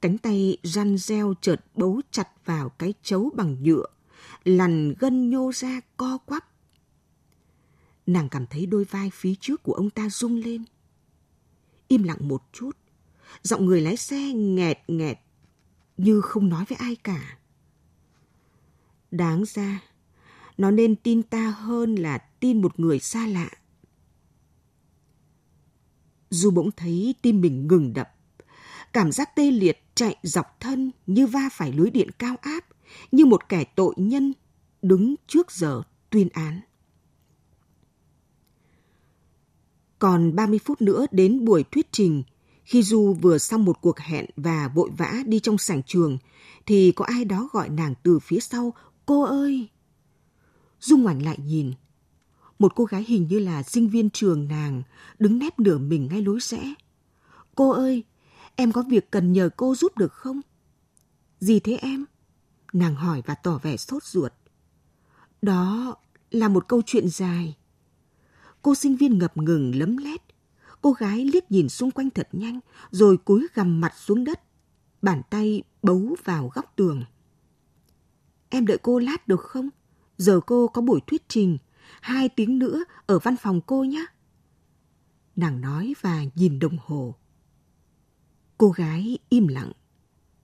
Cánh 0.00 0.18
tay 0.18 0.56
răn 0.62 0.98
reo 0.98 1.34
chợt 1.40 1.64
bấu 1.74 2.00
chặt 2.10 2.28
vào 2.44 2.68
cái 2.68 2.94
chấu 3.02 3.30
bằng 3.34 3.62
nhựa, 3.62 3.86
lằn 4.44 4.94
gân 4.98 5.30
nhô 5.30 5.52
ra 5.54 5.80
co 5.96 6.18
quắp. 6.18 6.48
Nàng 8.06 8.28
cảm 8.28 8.46
thấy 8.46 8.66
đôi 8.66 8.84
vai 8.84 9.10
phía 9.14 9.34
trước 9.40 9.62
của 9.62 9.72
ông 9.72 9.90
ta 9.90 10.08
rung 10.10 10.36
lên. 10.36 10.64
Im 11.88 12.02
lặng 12.02 12.28
một 12.28 12.42
chút, 12.52 12.76
giọng 13.42 13.66
người 13.66 13.80
lái 13.80 13.96
xe 13.96 14.32
nghẹt 14.32 14.78
nghẹt 14.88 15.18
như 15.96 16.20
không 16.20 16.48
nói 16.48 16.64
với 16.68 16.78
ai 16.78 16.96
cả. 16.96 17.38
Đáng 19.10 19.44
ra, 19.46 19.82
nó 20.58 20.70
nên 20.70 20.96
tin 20.96 21.22
ta 21.22 21.50
hơn 21.50 21.94
là 21.94 22.18
tin 22.18 22.62
một 22.62 22.80
người 22.80 22.98
xa 22.98 23.26
lạ. 23.26 23.50
Du 26.30 26.50
bỗng 26.50 26.70
thấy 26.76 27.14
tim 27.22 27.40
mình 27.40 27.68
ngừng 27.68 27.92
đập. 27.92 28.14
Cảm 28.92 29.12
giác 29.12 29.36
tê 29.36 29.50
liệt 29.50 29.82
chạy 29.94 30.16
dọc 30.22 30.60
thân 30.60 30.90
như 31.06 31.26
va 31.26 31.48
phải 31.52 31.72
lưới 31.72 31.90
điện 31.90 32.10
cao 32.18 32.36
áp, 32.40 32.64
như 33.12 33.26
một 33.26 33.48
kẻ 33.48 33.64
tội 33.64 33.94
nhân 33.96 34.32
đứng 34.82 35.14
trước 35.26 35.52
giờ 35.52 35.82
tuyên 36.10 36.28
án. 36.28 36.60
Còn 39.98 40.36
30 40.36 40.58
phút 40.64 40.82
nữa 40.82 41.06
đến 41.10 41.44
buổi 41.44 41.64
thuyết 41.72 41.92
trình, 41.92 42.22
khi 42.64 42.82
Du 42.82 43.16
vừa 43.20 43.38
xong 43.38 43.64
một 43.64 43.80
cuộc 43.80 43.98
hẹn 43.98 44.26
và 44.36 44.68
vội 44.74 44.90
vã 44.96 45.22
đi 45.26 45.40
trong 45.40 45.58
sảnh 45.58 45.82
trường, 45.82 46.18
thì 46.66 46.92
có 46.92 47.04
ai 47.04 47.24
đó 47.24 47.48
gọi 47.52 47.68
nàng 47.68 47.94
từ 48.02 48.18
phía 48.18 48.40
sau, 48.40 48.74
cô 49.06 49.22
ơi! 49.22 49.68
Du 50.80 50.96
ngoảnh 50.96 51.22
lại 51.22 51.38
nhìn, 51.44 51.72
một 52.58 52.72
cô 52.74 52.84
gái 52.84 53.04
hình 53.08 53.26
như 53.28 53.38
là 53.38 53.62
sinh 53.62 53.88
viên 53.88 54.10
trường 54.10 54.48
nàng, 54.48 54.82
đứng 55.18 55.38
nép 55.38 55.58
nửa 55.58 55.78
mình 55.78 56.08
ngay 56.10 56.22
lối 56.22 56.38
rẽ. 56.40 56.74
Cô 57.54 57.70
ơi, 57.70 58.04
em 58.56 58.72
có 58.72 58.82
việc 58.82 59.10
cần 59.10 59.32
nhờ 59.32 59.50
cô 59.56 59.74
giúp 59.74 59.98
được 59.98 60.12
không? 60.12 60.40
Gì 61.40 61.60
thế 61.60 61.76
em? 61.76 62.04
Nàng 62.72 62.94
hỏi 62.94 63.22
và 63.26 63.34
tỏ 63.34 63.58
vẻ 63.62 63.76
sốt 63.76 64.04
ruột. 64.04 64.32
Đó 65.42 65.94
là 66.30 66.48
một 66.48 66.68
câu 66.68 66.82
chuyện 66.86 67.08
dài. 67.08 67.56
Cô 68.66 68.74
sinh 68.74 68.96
viên 68.96 69.18
ngập 69.18 69.36
ngừng 69.36 69.74
lấm 69.74 69.96
lét. 69.96 70.20
Cô 70.82 70.92
gái 70.92 71.24
liếc 71.24 71.50
nhìn 71.50 71.68
xung 71.68 71.90
quanh 71.90 72.10
thật 72.10 72.28
nhanh, 72.32 72.60
rồi 72.90 73.16
cúi 73.16 73.46
gằm 73.54 73.80
mặt 73.80 73.92
xuống 73.96 74.24
đất. 74.24 74.40
Bàn 75.02 75.22
tay 75.30 75.62
bấu 75.82 76.16
vào 76.24 76.50
góc 76.54 76.72
tường. 76.76 77.04
Em 78.48 78.66
đợi 78.66 78.78
cô 78.82 78.98
lát 78.98 79.28
được 79.28 79.40
không? 79.40 79.68
Giờ 80.18 80.40
cô 80.46 80.68
có 80.68 80.82
buổi 80.82 81.00
thuyết 81.06 81.28
trình 81.28 81.58
hai 82.00 82.28
tiếng 82.28 82.58
nữa 82.58 82.84
ở 83.06 83.18
văn 83.18 83.36
phòng 83.36 83.60
cô 83.66 83.84
nhé. 83.84 84.06
Nàng 85.36 85.60
nói 85.60 85.94
và 86.00 86.24
nhìn 86.34 86.58
đồng 86.58 86.76
hồ. 86.86 87.14
Cô 88.58 88.70
gái 88.70 89.18
im 89.28 89.46
lặng, 89.46 89.72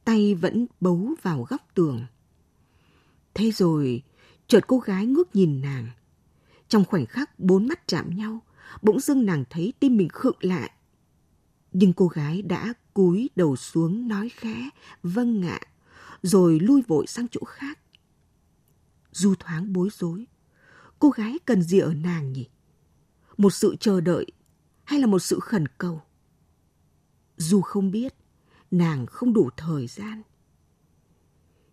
tay 0.04 0.34
vẫn 0.34 0.66
bấu 0.80 1.14
vào 1.22 1.42
góc 1.42 1.62
tường. 1.74 2.06
Thế 3.34 3.50
rồi, 3.50 4.02
chợt 4.46 4.64
cô 4.66 4.78
gái 4.78 5.06
ngước 5.06 5.36
nhìn 5.36 5.60
nàng. 5.60 5.88
Trong 6.72 6.84
khoảnh 6.84 7.06
khắc 7.06 7.40
bốn 7.40 7.68
mắt 7.68 7.88
chạm 7.88 8.10
nhau, 8.16 8.40
bỗng 8.82 9.00
dưng 9.00 9.26
nàng 9.26 9.44
thấy 9.50 9.72
tim 9.80 9.96
mình 9.96 10.08
khựng 10.08 10.36
lại. 10.40 10.70
Nhưng 11.72 11.92
cô 11.92 12.08
gái 12.08 12.42
đã 12.42 12.74
cúi 12.94 13.30
đầu 13.36 13.56
xuống 13.56 14.08
nói 14.08 14.28
khẽ, 14.28 14.68
vâng 15.02 15.40
ngạ, 15.40 15.58
rồi 16.22 16.60
lui 16.60 16.82
vội 16.82 17.06
sang 17.06 17.26
chỗ 17.28 17.40
khác. 17.46 17.78
Du 19.10 19.34
thoáng 19.34 19.72
bối 19.72 19.88
rối 19.92 20.26
cô 20.98 21.10
gái 21.10 21.38
cần 21.44 21.62
gì 21.62 21.78
ở 21.78 21.94
nàng 21.94 22.32
nhỉ? 22.32 22.48
Một 23.36 23.50
sự 23.50 23.76
chờ 23.80 24.00
đợi 24.00 24.26
hay 24.84 25.00
là 25.00 25.06
một 25.06 25.18
sự 25.18 25.40
khẩn 25.40 25.66
cầu? 25.78 26.02
Dù 27.36 27.60
không 27.60 27.90
biết, 27.90 28.14
nàng 28.70 29.06
không 29.06 29.32
đủ 29.32 29.50
thời 29.56 29.86
gian. 29.86 30.22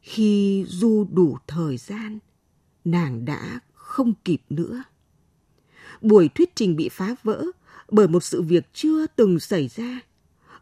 Khi 0.02 0.66
Du 0.68 1.08
đủ 1.12 1.38
thời 1.48 1.78
gian, 1.78 2.20
nàng 2.86 3.26
đã 3.26 3.60
không 3.90 4.14
kịp 4.26 4.42
nữa. 4.50 4.84
Buổi 6.02 6.30
thuyết 6.36 6.56
trình 6.56 6.76
bị 6.76 6.90
phá 6.90 7.16
vỡ 7.24 7.46
bởi 7.92 8.08
một 8.08 8.24
sự 8.24 8.42
việc 8.42 8.74
chưa 8.74 9.08
từng 9.08 9.40
xảy 9.40 9.68
ra. 9.68 10.00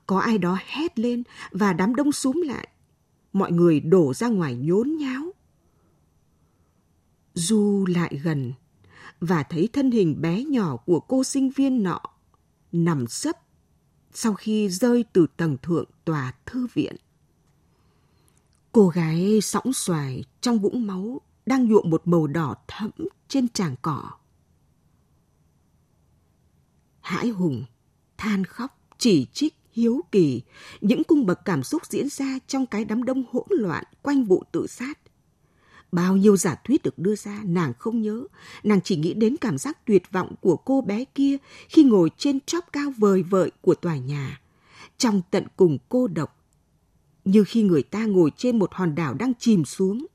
Có 0.05 0.19
ai 0.19 0.38
đó 0.38 0.57
hét 0.65 1.00
lên 1.00 1.24
và 1.51 1.74
đám 1.74 1.96
đông 1.96 2.12
súm 2.12 2.41
lại. 2.41 2.67
Mọi 3.34 3.51
người 3.51 3.79
đổ 3.79 4.13
ra 4.13 4.27
ngoài 4.27 4.55
nhốn 4.55 4.98
nháo. 4.98 5.31
Du 7.34 7.86
lại 7.89 8.19
gần 8.24 8.53
và 9.19 9.43
thấy 9.43 9.69
thân 9.74 9.91
hình 9.91 10.22
bé 10.22 10.43
nhỏ 10.43 10.77
của 10.77 11.00
cô 11.00 11.24
sinh 11.24 11.50
viên 11.50 11.84
nọ 11.84 12.01
nằm 12.72 13.07
sấp 13.07 13.36
sau 14.13 14.34
khi 14.34 14.69
rơi 14.69 15.05
từ 15.13 15.27
tầng 15.38 15.57
thượng 15.62 15.89
tòa 16.05 16.34
thư 16.46 16.67
viện. 16.74 16.96
Cô 18.72 18.88
gái 18.88 19.39
sõng 19.41 19.74
xoài 19.74 20.24
trong 20.41 20.60
vũng 20.60 20.88
máu 20.88 21.22
đang 21.46 21.67
nhuộm 21.67 21.89
một 21.89 22.01
màu 22.07 22.27
đỏ 22.27 22.55
thẫm 22.67 22.91
trên 23.27 23.48
tràng 23.48 23.75
cỏ. 23.81 24.12
Hãi 27.01 27.27
hùng, 27.27 27.63
than 28.17 28.46
khóc, 28.46 28.79
chỉ 28.98 29.25
trích, 29.34 29.53
hiếu 29.72 30.01
kỳ, 30.12 30.41
những 30.81 31.03
cung 31.03 31.25
bậc 31.25 31.46
cảm 31.46 31.63
xúc 31.63 31.86
diễn 31.86 32.10
ra 32.10 32.39
trong 32.48 32.65
cái 32.65 32.86
đám 32.86 33.03
đông 33.03 33.24
hỗn 33.31 33.48
loạn 33.50 33.84
quanh 34.01 34.24
vụ 34.24 34.43
tự 34.51 34.67
sát. 34.67 35.00
Bao 35.91 36.17
nhiêu 36.17 36.38
giả 36.38 36.55
thuyết 36.63 36.84
được 36.84 37.00
đưa 37.00 37.15
ra, 37.15 37.41
nàng 37.43 37.74
không 37.79 38.01
nhớ. 38.01 38.24
Nàng 38.63 38.81
chỉ 38.81 38.96
nghĩ 38.96 39.13
đến 39.13 39.38
cảm 39.38 39.57
giác 39.57 39.86
tuyệt 39.86 40.12
vọng 40.12 40.36
của 40.41 40.55
cô 40.55 40.81
bé 40.81 41.05
kia 41.05 41.38
khi 41.69 41.84
ngồi 41.84 42.12
trên 42.17 42.39
chóp 42.39 42.65
cao 42.72 42.93
vời 42.98 43.24
vợi 43.24 43.51
của 43.62 43.75
tòa 43.75 43.98
nhà. 43.98 44.41
Trong 44.98 45.22
tận 45.31 45.48
cùng 45.55 45.77
cô 45.89 46.07
độc, 46.07 46.38
như 47.25 47.43
khi 47.43 47.62
người 47.62 47.84
ta 47.84 48.05
ngồi 48.05 48.31
trên 48.38 48.60
một 48.60 48.74
hòn 48.74 48.96
đảo 48.96 49.13
đang 49.13 49.34
chìm 49.39 49.65
xuống. 49.65 50.05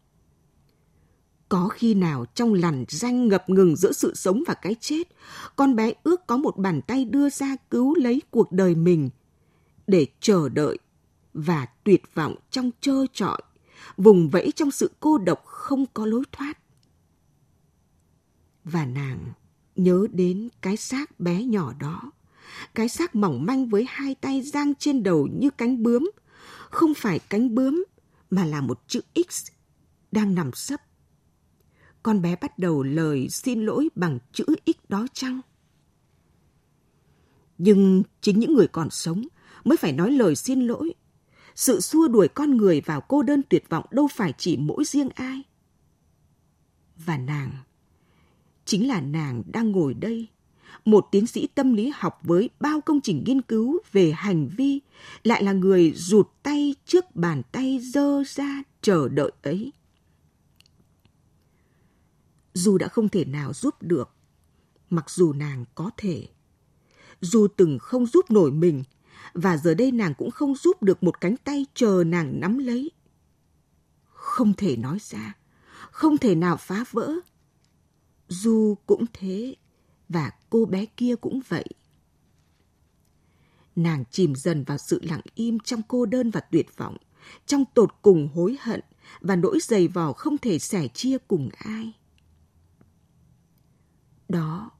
Có 1.53 1.69
khi 1.69 1.95
nào 1.95 2.25
trong 2.35 2.55
lằn 2.55 2.85
danh 2.89 3.29
ngập 3.29 3.51
ngừng 3.51 3.77
giữa 3.77 3.93
sự 3.93 4.15
sống 4.15 4.43
và 4.47 4.55
cái 4.55 4.77
chết, 4.81 5.09
con 5.57 5.77
bé 5.77 5.93
ước 6.03 6.27
có 6.27 6.37
một 6.37 6.57
bàn 6.57 6.81
tay 6.83 7.05
đưa 7.05 7.31
ra 7.31 7.57
cứu 7.71 7.95
lấy 7.95 8.23
cuộc 8.31 8.53
đời 8.53 8.75
mình 8.75 9.11
để 9.87 10.07
chờ 10.21 10.49
đợi 10.49 10.79
và 11.35 11.67
tuyệt 11.85 12.03
vọng 12.15 12.35
trong 12.51 12.71
trơ 12.81 13.07
trọi 13.13 13.43
vùng 13.97 14.29
vẫy 14.29 14.53
trong 14.57 14.71
sự 14.71 14.91
cô 15.01 15.19
độc 15.19 15.45
không 15.45 15.85
có 15.95 16.07
lối 16.07 16.23
thoát. 16.33 16.59
Và 18.65 18.87
nàng 18.87 19.33
nhớ 19.77 20.07
đến 20.13 20.49
cái 20.61 20.77
xác 20.77 21.21
bé 21.21 21.45
nhỏ 21.45 21.73
đó, 21.81 22.13
cái 22.75 22.89
xác 22.89 23.15
mỏng 23.15 23.47
manh 23.47 23.69
với 23.69 23.87
hai 23.89 24.15
tay 24.15 24.43
giang 24.43 24.75
trên 24.75 25.03
đầu 25.03 25.29
như 25.39 25.51
cánh 25.51 25.83
bướm, 25.83 26.11
không 26.71 26.95
phải 26.95 27.19
cánh 27.19 27.55
bướm 27.55 27.85
mà 28.31 28.45
là 28.45 28.61
một 28.61 28.83
chữ 28.87 29.01
X 29.31 29.47
đang 30.13 30.35
nằm 30.35 30.53
sấp. 30.53 30.81
Con 32.03 32.23
bé 32.23 32.37
bắt 32.37 32.59
đầu 32.59 32.83
lời 32.83 33.29
xin 33.29 33.65
lỗi 33.65 33.89
bằng 33.95 34.19
chữ 34.33 34.45
X 34.67 34.89
đó 34.89 35.07
chăng? 35.13 35.41
Nhưng 37.59 38.03
chính 38.21 38.39
những 38.39 38.55
người 38.55 38.69
còn 38.69 38.91
sống 38.91 39.27
mới 39.65 39.77
phải 39.77 39.93
nói 39.93 40.13
lời 40.13 40.37
xin 40.37 40.61
lỗi 40.61 40.95
sự 41.55 41.81
xua 41.81 42.09
đuổi 42.09 42.29
con 42.29 42.57
người 42.57 42.81
vào 42.81 43.01
cô 43.01 43.23
đơn 43.23 43.43
tuyệt 43.49 43.65
vọng 43.69 43.85
đâu 43.91 44.09
phải 44.09 44.33
chỉ 44.39 44.57
mỗi 44.57 44.85
riêng 44.85 45.09
ai. 45.15 45.43
Và 46.97 47.19
nàng, 47.19 47.53
chính 48.65 48.89
là 48.89 49.01
nàng 49.01 49.43
đang 49.47 49.71
ngồi 49.71 49.95
đây, 49.95 50.29
một 50.85 51.09
tiến 51.11 51.27
sĩ 51.27 51.47
tâm 51.47 51.75
lý 51.75 51.93
học 51.95 52.21
với 52.23 52.51
bao 52.61 52.81
công 52.81 53.01
trình 53.01 53.25
nghiên 53.27 53.43
cứu 53.43 53.79
về 53.93 54.13
hành 54.13 54.49
vi, 54.57 54.81
lại 55.23 55.43
là 55.43 55.53
người 55.53 55.93
rụt 55.97 56.29
tay 56.43 56.75
trước 56.87 57.17
bàn 57.17 57.43
tay 57.53 57.79
dơ 57.83 58.23
ra 58.27 58.63
chờ 58.83 59.09
đợi 59.09 59.33
ấy. 59.43 59.73
Dù 62.55 62.79
đã 62.79 62.89
không 62.89 63.09
thể 63.09 63.25
nào 63.25 63.53
giúp 63.53 63.75
được, 63.81 64.11
mặc 64.91 65.11
dù 65.11 65.33
nàng 65.33 65.65
có 65.75 65.91
thể, 65.97 66.29
dù 67.21 67.47
từng 67.57 67.79
không 67.79 68.07
giúp 68.07 68.31
nổi 68.31 68.51
mình, 68.51 68.83
và 69.35 69.57
giờ 69.57 69.75
đây 69.75 69.93
nàng 69.93 70.15
cũng 70.15 70.31
không 70.31 70.55
giúp 70.55 70.83
được 70.83 71.03
một 71.03 71.21
cánh 71.21 71.37
tay 71.37 71.67
chờ 71.75 72.05
nàng 72.07 72.41
nắm 72.41 72.59
lấy. 72.59 72.91
Không 74.05 74.55
thể 74.55 74.77
nói 74.77 74.99
ra, 75.01 75.37
không 75.91 76.19
thể 76.19 76.35
nào 76.35 76.57
phá 76.57 76.85
vỡ. 76.91 77.13
Du 78.29 78.75
cũng 78.87 79.05
thế, 79.13 79.57
và 80.09 80.31
cô 80.51 80.65
bé 80.65 80.87
kia 80.87 81.15
cũng 81.17 81.41
vậy. 81.49 81.67
Nàng 83.77 84.05
chìm 84.11 84.35
dần 84.35 84.65
vào 84.65 84.79
sự 84.79 85.01
lặng 85.03 85.21
im 85.35 85.59
trong 85.59 85.83
cô 85.89 86.07
đơn 86.07 86.31
và 86.31 86.41
tuyệt 86.41 86.77
vọng, 86.77 86.97
trong 87.47 87.65
tột 87.75 87.91
cùng 88.03 88.29
hối 88.35 88.57
hận 88.61 88.81
và 89.21 89.37
nỗi 89.37 89.59
dày 89.63 89.89
vò 89.89 90.13
không 90.13 90.39
thể 90.39 90.59
sẻ 90.59 90.89
chia 90.89 91.19
cùng 91.19 91.49
ai. 91.59 91.93
Đó 94.29 94.71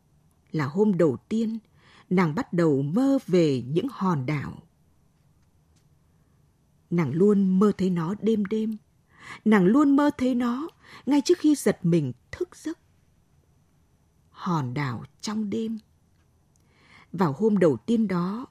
là 0.53 0.67
hôm 0.67 0.99
đầu 0.99 1.17
tiên 1.29 1.59
nàng 2.11 2.35
bắt 2.35 2.53
đầu 2.53 2.83
mơ 2.83 3.19
về 3.27 3.63
những 3.63 3.87
hòn 3.91 4.27
đảo. 4.27 4.63
Nàng 6.91 7.13
luôn 7.13 7.59
mơ 7.59 7.73
thấy 7.79 7.91
nó 7.91 8.15
đêm 8.21 8.45
đêm. 8.45 8.77
Nàng 9.45 9.65
luôn 9.65 9.97
mơ 9.97 10.11
thấy 10.19 10.35
nó 10.35 10.69
ngay 11.07 11.21
trước 11.21 11.39
khi 11.39 11.55
giật 11.55 11.79
mình 11.83 12.13
thức 12.31 12.57
giấc. 12.57 12.79
Hòn 14.31 14.75
đảo 14.75 15.05
trong 15.21 15.51
đêm. 15.51 15.79
Vào 17.13 17.33
hôm 17.39 17.59
đầu 17.59 17.77
tiên 17.77 18.09
đó 18.09 18.47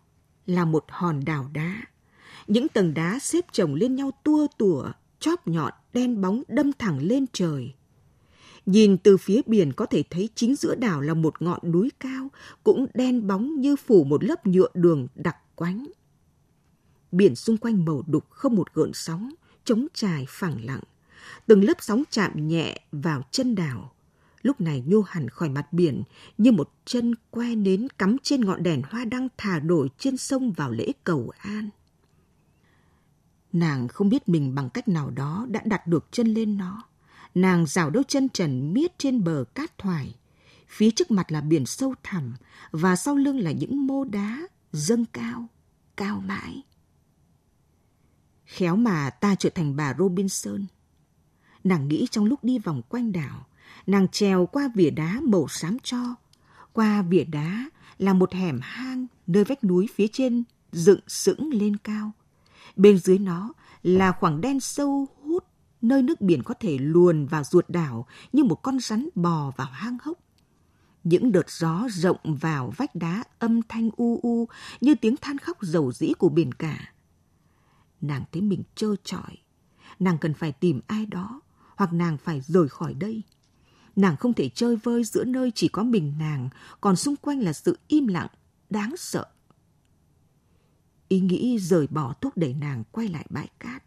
là 0.46 0.66
một 0.66 0.86
hòn 0.90 1.26
đảo 1.26 1.50
đá. 1.54 1.82
Những 2.48 2.68
tầng 2.68 2.94
đá 2.94 3.20
xếp 3.20 3.46
chồng 3.52 3.74
lên 3.74 3.96
nhau 3.96 4.12
tua 4.24 4.48
tủa, 4.58 4.92
chóp 5.20 5.48
nhọn, 5.48 5.74
đen 5.94 6.22
bóng 6.22 6.44
đâm 6.48 6.74
thẳng 6.74 7.00
lên 7.00 7.26
trời. 7.34 7.74
Nhìn 8.66 8.98
từ 8.98 9.18
phía 9.18 9.42
biển 9.46 9.74
có 9.74 9.86
thể 9.86 10.04
thấy 10.10 10.30
chính 10.36 10.56
giữa 10.56 10.76
đảo 10.76 11.02
là 11.02 11.14
một 11.14 11.42
ngọn 11.42 11.72
núi 11.72 11.92
cao, 12.00 12.28
cũng 12.64 12.86
đen 12.94 13.28
bóng 13.28 13.62
như 13.62 13.76
phủ 13.76 14.04
một 14.04 14.24
lớp 14.24 14.48
nhựa 14.48 14.70
đường 14.74 15.08
đặc 15.16 15.36
quánh. 15.56 15.88
Biển 17.12 17.36
xung 17.36 17.58
quanh 17.58 17.86
màu 17.86 18.04
đục 18.08 18.30
không 18.30 18.56
một 18.56 18.74
gợn 18.74 18.92
sóng, 18.94 19.32
trống 19.66 19.88
trải 19.94 20.26
phẳng 20.30 20.66
lặng. 20.66 20.82
Từng 21.48 21.64
lớp 21.64 21.78
sóng 21.80 22.04
chạm 22.10 22.48
nhẹ 22.48 22.80
vào 22.92 23.22
chân 23.32 23.56
đảo. 23.56 23.92
Lúc 24.42 24.62
này 24.62 24.84
nhô 24.86 25.02
hẳn 25.02 25.30
khỏi 25.30 25.50
mặt 25.50 25.74
biển 25.74 26.04
như 26.38 26.52
một 26.52 26.72
chân 26.86 27.16
que 27.30 27.56
nến 27.56 27.88
cắm 27.98 28.18
trên 28.24 28.46
ngọn 28.46 28.64
đèn 28.64 28.82
hoa 28.90 29.06
đăng 29.06 29.28
thả 29.38 29.60
đổi 29.60 29.90
trên 29.98 30.18
sông 30.18 30.52
vào 30.52 30.72
lễ 30.72 30.92
cầu 31.04 31.32
an. 31.38 31.70
Nàng 33.54 33.88
không 33.88 34.10
biết 34.10 34.30
mình 34.30 34.56
bằng 34.56 34.70
cách 34.70 34.88
nào 34.88 35.10
đó 35.10 35.46
đã 35.50 35.62
đặt 35.66 35.88
được 35.88 36.08
chân 36.12 36.28
lên 36.28 36.58
nó 36.58 36.84
nàng 37.36 37.66
rào 37.66 37.90
đôi 37.90 38.04
chân 38.08 38.30
trần 38.30 38.74
miết 38.74 38.98
trên 38.98 39.24
bờ 39.24 39.44
cát 39.56 39.78
thoải. 39.78 40.16
Phía 40.68 40.92
trước 40.92 41.12
mặt 41.12 41.32
là 41.32 41.42
biển 41.42 41.66
sâu 41.66 41.94
thẳm 42.04 42.34
và 42.72 42.96
sau 42.96 43.16
lưng 43.16 43.40
là 43.40 43.52
những 43.52 43.88
mô 43.88 44.04
đá 44.04 44.48
dâng 44.72 45.06
cao, 45.06 45.48
cao 45.96 46.24
mãi. 46.26 46.64
Khéo 48.46 48.76
mà 48.76 49.10
ta 49.10 49.36
trở 49.36 49.50
thành 49.50 49.76
bà 49.76 49.96
Robinson. 50.00 50.66
Nàng 51.64 51.88
nghĩ 51.88 52.08
trong 52.12 52.26
lúc 52.26 52.44
đi 52.44 52.60
vòng 52.60 52.82
quanh 52.90 53.12
đảo, 53.12 53.46
nàng 53.88 54.08
trèo 54.08 54.46
qua 54.46 54.70
vỉa 54.76 54.90
đá 54.90 55.20
màu 55.24 55.48
xám 55.48 55.78
cho. 55.84 56.16
Qua 56.74 57.02
vỉa 57.02 57.24
đá 57.24 57.70
là 57.98 58.14
một 58.14 58.34
hẻm 58.34 58.60
hang 58.62 59.08
nơi 59.28 59.44
vách 59.44 59.64
núi 59.64 59.88
phía 59.96 60.08
trên 60.08 60.44
dựng 60.72 61.00
sững 61.08 61.54
lên 61.54 61.78
cao. 61.78 62.12
Bên 62.76 62.98
dưới 62.98 63.18
nó 63.18 63.54
là 63.84 64.12
khoảng 64.12 64.42
đen 64.42 64.60
sâu 64.60 65.08
nơi 65.82 66.02
nước 66.02 66.22
biển 66.22 66.44
có 66.44 66.54
thể 66.60 66.78
luồn 66.78 67.26
vào 67.26 67.44
ruột 67.44 67.70
đảo 67.70 68.06
như 68.34 68.44
một 68.44 68.56
con 68.56 68.80
rắn 68.80 69.10
bò 69.16 69.52
vào 69.58 69.68
hang 69.68 69.98
hốc. 70.02 70.20
Những 71.04 71.32
đợt 71.32 71.50
gió 71.50 71.88
rộng 71.92 72.18
vào 72.24 72.74
vách 72.78 72.96
đá 72.96 73.24
âm 73.40 73.62
thanh 73.70 73.90
u 73.98 74.20
u 74.24 74.48
như 74.82 74.96
tiếng 74.96 75.16
than 75.18 75.38
khóc 75.38 75.58
dầu 75.62 75.92
dĩ 75.92 76.14
của 76.18 76.30
biển 76.30 76.52
cả. 76.52 76.94
Nàng 78.02 78.24
thấy 78.32 78.42
mình 78.42 78.64
trơ 78.76 78.96
trọi. 79.04 79.38
Nàng 80.00 80.18
cần 80.18 80.34
phải 80.34 80.52
tìm 80.52 80.82
ai 80.88 81.06
đó 81.06 81.42
hoặc 81.76 81.94
nàng 81.94 82.18
phải 82.18 82.42
rời 82.42 82.70
khỏi 82.70 82.94
đây. 82.94 83.24
Nàng 83.96 84.18
không 84.18 84.34
thể 84.34 84.50
chơi 84.50 84.76
vơi 84.76 85.04
giữa 85.04 85.24
nơi 85.24 85.52
chỉ 85.56 85.68
có 85.68 85.84
mình 85.84 86.14
nàng, 86.20 86.50
còn 86.82 86.96
xung 86.96 87.16
quanh 87.16 87.40
là 87.40 87.54
sự 87.54 87.78
im 87.88 88.08
lặng, 88.08 88.28
đáng 88.70 88.98
sợ. 88.98 89.26
Ý 91.08 91.20
nghĩ 91.20 91.60
rời 91.60 91.88
bỏ 91.88 92.14
thúc 92.22 92.38
đẩy 92.38 92.54
nàng 92.54 92.84
quay 92.92 93.08
lại 93.08 93.26
bãi 93.30 93.48
cát. 93.60 93.84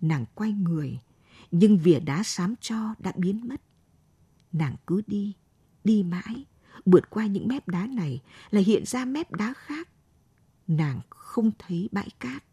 Nàng 0.00 0.24
quay 0.34 0.52
người, 0.52 0.98
nhưng 1.56 1.78
vỉa 1.78 2.00
đá 2.00 2.22
xám 2.22 2.54
cho 2.60 2.94
đã 2.98 3.12
biến 3.16 3.48
mất. 3.48 3.60
Nàng 4.52 4.76
cứ 4.86 5.02
đi, 5.06 5.32
đi 5.84 6.02
mãi, 6.02 6.44
vượt 6.86 7.10
qua 7.10 7.26
những 7.26 7.48
mép 7.48 7.68
đá 7.68 7.86
này 7.86 8.22
là 8.50 8.60
hiện 8.60 8.86
ra 8.86 9.04
mép 9.04 9.32
đá 9.32 9.54
khác. 9.56 9.88
Nàng 10.66 11.00
không 11.10 11.50
thấy 11.58 11.88
bãi 11.92 12.08
cát. 12.20 12.44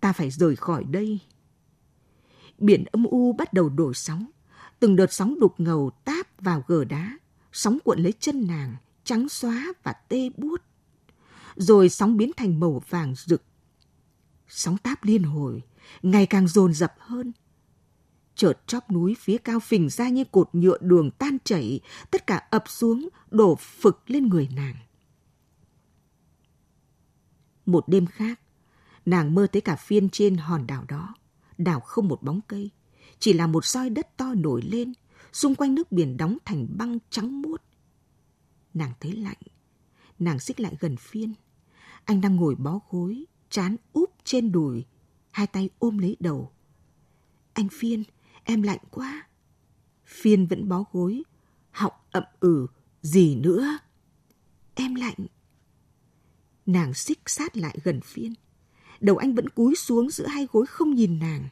Ta 0.00 0.12
phải 0.12 0.30
rời 0.30 0.56
khỏi 0.56 0.84
đây. 0.84 1.18
Biển 2.58 2.84
âm 2.92 3.04
u 3.04 3.32
bắt 3.32 3.52
đầu 3.52 3.68
đổi 3.68 3.94
sóng. 3.94 4.30
Từng 4.80 4.96
đợt 4.96 5.12
sóng 5.12 5.40
đục 5.40 5.54
ngầu 5.60 5.90
táp 6.04 6.40
vào 6.40 6.64
gờ 6.66 6.84
đá. 6.84 7.18
Sóng 7.52 7.78
cuộn 7.84 7.98
lấy 7.98 8.12
chân 8.20 8.46
nàng, 8.46 8.76
trắng 9.04 9.28
xóa 9.28 9.72
và 9.82 9.92
tê 9.92 10.30
buốt. 10.36 10.62
Rồi 11.56 11.88
sóng 11.88 12.16
biến 12.16 12.30
thành 12.36 12.60
màu 12.60 12.82
vàng 12.88 13.14
rực. 13.14 13.42
Sóng 14.48 14.78
táp 14.78 15.04
liên 15.04 15.22
hồi, 15.22 15.62
ngày 16.02 16.26
càng 16.26 16.48
dồn 16.48 16.74
dập 16.74 16.94
hơn. 16.98 17.32
Chợt 18.34 18.58
chóp 18.66 18.90
núi 18.90 19.16
phía 19.18 19.38
cao 19.38 19.60
phình 19.60 19.88
ra 19.88 20.08
như 20.08 20.24
cột 20.24 20.48
nhựa 20.52 20.78
đường 20.80 21.10
tan 21.10 21.36
chảy, 21.44 21.80
tất 22.10 22.26
cả 22.26 22.36
ập 22.50 22.64
xuống, 22.68 23.08
đổ 23.30 23.54
phực 23.54 24.10
lên 24.10 24.28
người 24.28 24.48
nàng. 24.56 24.74
Một 27.66 27.88
đêm 27.88 28.06
khác, 28.06 28.40
nàng 29.06 29.34
mơ 29.34 29.46
thấy 29.52 29.60
cả 29.60 29.76
phiên 29.76 30.08
trên 30.08 30.36
hòn 30.36 30.66
đảo 30.66 30.84
đó. 30.88 31.14
Đảo 31.58 31.80
không 31.80 32.08
một 32.08 32.22
bóng 32.22 32.40
cây, 32.46 32.70
chỉ 33.18 33.32
là 33.32 33.46
một 33.46 33.64
soi 33.64 33.90
đất 33.90 34.16
to 34.16 34.34
nổi 34.34 34.62
lên, 34.62 34.92
xung 35.32 35.54
quanh 35.54 35.74
nước 35.74 35.92
biển 35.92 36.16
đóng 36.16 36.38
thành 36.44 36.66
băng 36.78 36.98
trắng 37.10 37.42
muốt. 37.42 37.62
Nàng 38.74 38.92
thấy 39.00 39.12
lạnh, 39.12 39.36
nàng 40.18 40.40
xích 40.40 40.60
lại 40.60 40.76
gần 40.80 40.96
phiên. 40.96 41.34
Anh 42.04 42.20
đang 42.20 42.36
ngồi 42.36 42.54
bó 42.54 42.80
gối, 42.90 43.24
chán 43.50 43.76
úp 43.92 44.10
trên 44.24 44.52
đùi, 44.52 44.84
hai 45.30 45.46
tay 45.46 45.70
ôm 45.78 45.98
lấy 45.98 46.16
đầu. 46.20 46.52
Anh 47.52 47.68
Phiên, 47.72 48.04
em 48.44 48.62
lạnh 48.62 48.80
quá. 48.90 49.28
Phiên 50.04 50.46
vẫn 50.46 50.68
bó 50.68 50.84
gối, 50.92 51.22
họng 51.70 51.92
ậm 52.10 52.24
ừ, 52.40 52.66
gì 53.02 53.36
nữa? 53.36 53.78
Em 54.74 54.94
lạnh. 54.94 55.26
Nàng 56.66 56.94
xích 56.94 57.20
sát 57.26 57.56
lại 57.56 57.78
gần 57.84 58.00
Phiên. 58.00 58.34
Đầu 59.00 59.16
anh 59.16 59.34
vẫn 59.34 59.48
cúi 59.48 59.74
xuống 59.74 60.10
giữa 60.10 60.26
hai 60.26 60.46
gối 60.52 60.66
không 60.66 60.94
nhìn 60.94 61.18
nàng. 61.18 61.48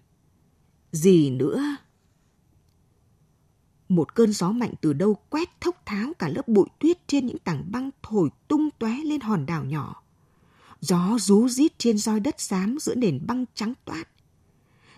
Gì 0.93 1.31
nữa? 1.31 1.77
Một 3.89 4.15
cơn 4.15 4.33
gió 4.33 4.53
mạnh 4.53 4.75
từ 4.81 4.93
đâu 4.93 5.15
quét 5.29 5.61
thốc 5.61 5.83
tháo 5.87 6.13
cả 6.19 6.29
lớp 6.29 6.49
bụi 6.49 6.67
tuyết 6.79 6.99
trên 7.07 7.27
những 7.27 7.39
tảng 7.39 7.73
băng 7.73 7.91
thổi 8.03 8.31
tung 8.49 8.69
tóe 8.79 8.97
lên 9.05 9.21
hòn 9.21 9.47
đảo 9.47 9.65
nhỏ. 9.65 10.03
Gió 10.81 11.19
rú 11.21 11.49
rít 11.49 11.79
trên 11.79 11.99
roi 11.99 12.21
đất 12.21 12.41
xám 12.41 12.79
giữa 12.81 12.95
nền 12.95 13.27
băng 13.27 13.45
trắng 13.55 13.73
toát. 13.85 14.05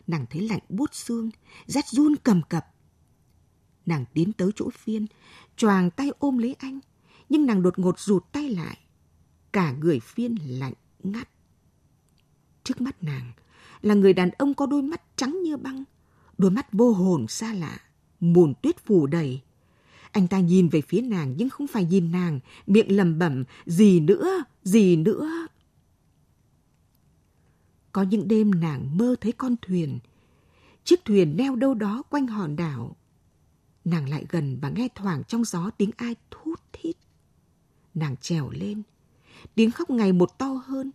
Nàng 0.06 0.26
thấy 0.30 0.42
lạnh 0.42 0.62
buốt 0.68 0.94
xương, 0.94 1.30
rét 1.66 1.86
run 1.86 2.16
cầm 2.16 2.42
cập. 2.48 2.66
Nàng 3.86 4.04
tiến 4.14 4.32
tới 4.32 4.50
chỗ 4.56 4.70
phiên, 4.70 5.06
choàng 5.56 5.90
tay 5.90 6.10
ôm 6.18 6.38
lấy 6.38 6.54
anh, 6.58 6.80
nhưng 7.28 7.46
nàng 7.46 7.62
đột 7.62 7.78
ngột 7.78 8.00
rụt 8.00 8.24
tay 8.32 8.50
lại. 8.50 8.78
Cả 9.52 9.72
người 9.72 10.00
phiên 10.00 10.34
lạnh 10.46 10.74
ngắt. 11.02 11.28
Trước 12.64 12.80
mắt 12.80 13.02
nàng 13.02 13.32
là 13.82 13.94
người 13.94 14.12
đàn 14.12 14.30
ông 14.30 14.54
có 14.54 14.66
đôi 14.66 14.82
mắt 14.82 15.02
trắng 15.16 15.42
như 15.42 15.56
băng, 15.56 15.84
đôi 16.38 16.50
mắt 16.50 16.72
vô 16.72 16.92
hồn 16.92 17.26
xa 17.28 17.52
lạ, 17.52 17.78
mùn 18.20 18.54
tuyết 18.62 18.86
phủ 18.86 19.06
đầy. 19.06 19.40
Anh 20.12 20.28
ta 20.28 20.40
nhìn 20.40 20.68
về 20.68 20.80
phía 20.80 21.00
nàng 21.00 21.34
nhưng 21.38 21.50
không 21.50 21.66
phải 21.66 21.84
nhìn 21.84 22.12
nàng, 22.12 22.40
miệng 22.66 22.96
lầm 22.96 23.18
bẩm, 23.18 23.44
gì 23.66 24.00
nữa, 24.00 24.44
gì 24.64 24.96
nữa. 24.96 25.46
Có 27.92 28.02
những 28.02 28.28
đêm 28.28 28.50
nàng 28.50 28.98
mơ 28.98 29.16
thấy 29.20 29.32
con 29.32 29.56
thuyền. 29.62 29.98
Chiếc 30.84 31.04
thuyền 31.04 31.36
neo 31.36 31.56
đâu 31.56 31.74
đó 31.74 32.02
quanh 32.10 32.26
hòn 32.26 32.56
đảo. 32.56 32.96
Nàng 33.84 34.08
lại 34.08 34.26
gần 34.28 34.58
và 34.62 34.68
nghe 34.68 34.88
thoảng 34.94 35.22
trong 35.28 35.44
gió 35.44 35.70
tiếng 35.70 35.90
ai 35.96 36.16
thút 36.30 36.60
thít. 36.72 36.96
Nàng 37.94 38.16
trèo 38.16 38.50
lên. 38.50 38.82
Tiếng 39.54 39.70
khóc 39.70 39.90
ngày 39.90 40.12
một 40.12 40.38
to 40.38 40.62
hơn. 40.66 40.90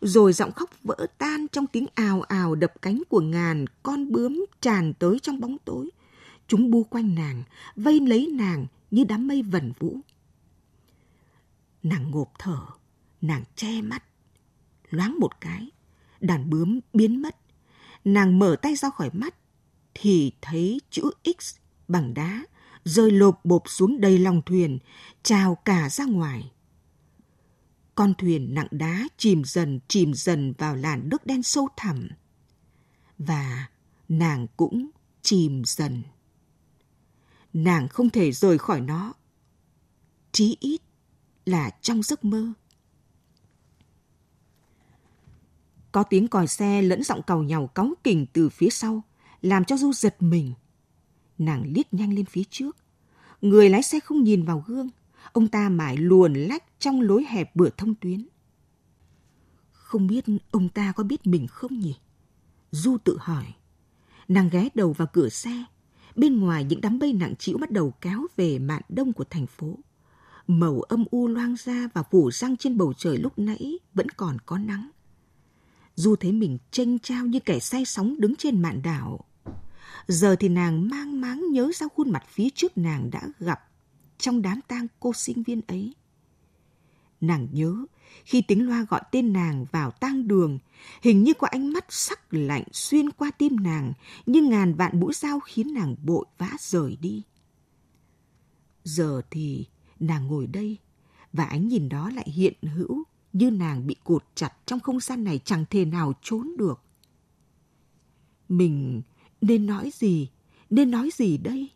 Rồi 0.00 0.32
giọng 0.32 0.52
khóc 0.52 0.70
vỡ 0.82 1.06
tan 1.18 1.46
trong 1.52 1.66
tiếng 1.66 1.86
ào 1.94 2.22
ào 2.22 2.54
đập 2.54 2.72
cánh 2.82 3.02
của 3.08 3.20
ngàn 3.20 3.64
con 3.82 4.12
bướm 4.12 4.44
tràn 4.60 4.94
tới 4.94 5.18
trong 5.22 5.40
bóng 5.40 5.56
tối. 5.64 5.90
Chúng 6.48 6.70
bu 6.70 6.84
quanh 6.84 7.14
nàng, 7.14 7.42
vây 7.76 8.00
lấy 8.00 8.26
nàng 8.32 8.66
như 8.90 9.04
đám 9.04 9.28
mây 9.28 9.42
vần 9.42 9.72
vũ. 9.78 9.96
Nàng 11.82 12.10
ngộp 12.10 12.32
thở, 12.38 12.58
nàng 13.20 13.44
che 13.56 13.82
mắt. 13.82 14.04
Loáng 14.90 15.16
một 15.20 15.40
cái, 15.40 15.70
đàn 16.20 16.50
bướm 16.50 16.80
biến 16.92 17.22
mất. 17.22 17.36
Nàng 18.04 18.38
mở 18.38 18.56
tay 18.62 18.76
ra 18.76 18.90
khỏi 18.90 19.10
mắt, 19.12 19.34
thì 19.94 20.32
thấy 20.42 20.80
chữ 20.90 21.10
X 21.38 21.54
bằng 21.88 22.14
đá 22.14 22.44
rơi 22.84 23.10
lộp 23.10 23.44
bộp 23.44 23.62
xuống 23.66 24.00
đầy 24.00 24.18
lòng 24.18 24.42
thuyền, 24.46 24.78
trào 25.22 25.54
cả 25.54 25.88
ra 25.88 26.04
ngoài. 26.04 26.52
Con 27.94 28.14
thuyền 28.18 28.54
nặng 28.54 28.68
đá 28.70 29.08
chìm 29.16 29.44
dần 29.44 29.80
chìm 29.88 30.14
dần 30.14 30.52
vào 30.58 30.76
làn 30.76 31.08
nước 31.08 31.26
đen 31.26 31.42
sâu 31.42 31.68
thẳm. 31.76 32.08
Và 33.18 33.68
nàng 34.08 34.46
cũng 34.56 34.90
chìm 35.22 35.62
dần. 35.64 36.02
Nàng 37.52 37.88
không 37.88 38.10
thể 38.10 38.32
rời 38.32 38.58
khỏi 38.58 38.80
nó. 38.80 39.12
Chí 40.32 40.56
ít 40.60 40.80
là 41.46 41.70
trong 41.82 42.02
giấc 42.02 42.24
mơ. 42.24 42.52
Có 45.98 46.02
tiếng 46.02 46.28
còi 46.28 46.46
xe 46.46 46.82
lẫn 46.82 47.02
giọng 47.02 47.22
cầu 47.22 47.42
nhàu 47.42 47.66
cáu 47.66 47.94
kỉnh 48.04 48.26
từ 48.32 48.48
phía 48.48 48.70
sau, 48.70 49.02
làm 49.42 49.64
cho 49.64 49.76
Du 49.76 49.92
giật 49.92 50.16
mình. 50.20 50.52
Nàng 51.38 51.64
liếc 51.66 51.94
nhanh 51.94 52.14
lên 52.14 52.24
phía 52.24 52.42
trước. 52.50 52.76
Người 53.40 53.70
lái 53.70 53.82
xe 53.82 54.00
không 54.00 54.22
nhìn 54.22 54.44
vào 54.44 54.64
gương. 54.66 54.88
Ông 55.32 55.48
ta 55.48 55.68
mãi 55.68 55.96
luồn 55.96 56.34
lách 56.34 56.64
trong 56.78 57.00
lối 57.00 57.24
hẹp 57.28 57.56
bữa 57.56 57.68
thông 57.76 57.94
tuyến. 57.94 58.28
Không 59.72 60.06
biết 60.06 60.24
ông 60.50 60.68
ta 60.68 60.92
có 60.92 61.04
biết 61.04 61.26
mình 61.26 61.46
không 61.46 61.78
nhỉ? 61.78 61.94
Du 62.70 62.96
tự 63.04 63.16
hỏi. 63.20 63.44
Nàng 64.28 64.48
ghé 64.52 64.68
đầu 64.74 64.92
vào 64.92 65.08
cửa 65.12 65.28
xe. 65.28 65.64
Bên 66.16 66.40
ngoài 66.40 66.64
những 66.64 66.80
đám 66.80 66.98
mây 66.98 67.12
nặng 67.12 67.36
trĩu 67.36 67.58
bắt 67.58 67.70
đầu 67.70 67.90
kéo 68.00 68.26
về 68.36 68.58
mạn 68.58 68.82
đông 68.88 69.12
của 69.12 69.24
thành 69.30 69.46
phố. 69.46 69.78
Màu 70.46 70.80
âm 70.80 71.04
u 71.10 71.28
loang 71.28 71.54
ra 71.64 71.88
và 71.94 72.02
phủ 72.02 72.30
răng 72.30 72.56
trên 72.56 72.78
bầu 72.78 72.92
trời 72.96 73.18
lúc 73.18 73.38
nãy 73.38 73.78
vẫn 73.94 74.08
còn 74.08 74.36
có 74.46 74.58
nắng. 74.58 74.90
Du 75.98 76.16
thấy 76.16 76.32
mình 76.32 76.58
tranh 76.70 76.98
trao 76.98 77.26
như 77.26 77.40
kẻ 77.40 77.58
say 77.58 77.84
sóng 77.84 78.14
đứng 78.18 78.36
trên 78.36 78.62
mạn 78.62 78.82
đảo. 78.82 79.24
Giờ 80.08 80.36
thì 80.40 80.48
nàng 80.48 80.88
mang 80.88 81.20
máng 81.20 81.52
nhớ 81.52 81.70
ra 81.74 81.86
khuôn 81.96 82.10
mặt 82.10 82.24
phía 82.28 82.48
trước 82.54 82.78
nàng 82.78 83.10
đã 83.10 83.28
gặp 83.38 83.60
trong 84.18 84.42
đám 84.42 84.60
tang 84.68 84.86
cô 85.00 85.12
sinh 85.12 85.42
viên 85.42 85.60
ấy. 85.66 85.94
Nàng 87.20 87.48
nhớ 87.52 87.76
khi 88.24 88.42
tiếng 88.42 88.68
loa 88.68 88.86
gọi 88.88 89.00
tên 89.12 89.32
nàng 89.32 89.66
vào 89.72 89.90
tang 89.90 90.28
đường, 90.28 90.58
hình 91.02 91.24
như 91.24 91.32
có 91.34 91.46
ánh 91.46 91.72
mắt 91.72 91.84
sắc 91.88 92.34
lạnh 92.34 92.64
xuyên 92.72 93.10
qua 93.10 93.30
tim 93.30 93.56
nàng 93.56 93.92
như 94.26 94.42
ngàn 94.42 94.74
vạn 94.74 95.00
mũi 95.00 95.12
dao 95.14 95.40
khiến 95.40 95.74
nàng 95.74 95.96
bội 96.04 96.26
vã 96.38 96.50
rời 96.60 96.96
đi. 97.00 97.22
Giờ 98.84 99.22
thì 99.30 99.66
nàng 100.00 100.26
ngồi 100.26 100.46
đây 100.46 100.76
và 101.32 101.44
ánh 101.44 101.68
nhìn 101.68 101.88
đó 101.88 102.10
lại 102.14 102.30
hiện 102.30 102.54
hữu 102.62 103.04
như 103.32 103.50
nàng 103.50 103.86
bị 103.86 103.96
cột 104.04 104.24
chặt 104.34 104.52
trong 104.66 104.80
không 104.80 105.00
gian 105.00 105.24
này 105.24 105.40
chẳng 105.44 105.64
thể 105.70 105.84
nào 105.84 106.12
trốn 106.22 106.52
được. 106.58 106.80
Mình 108.48 109.02
nên 109.40 109.66
nói 109.66 109.90
gì? 109.94 110.28
Nên 110.70 110.90
nói 110.90 111.10
gì 111.14 111.38
đây? 111.38 111.68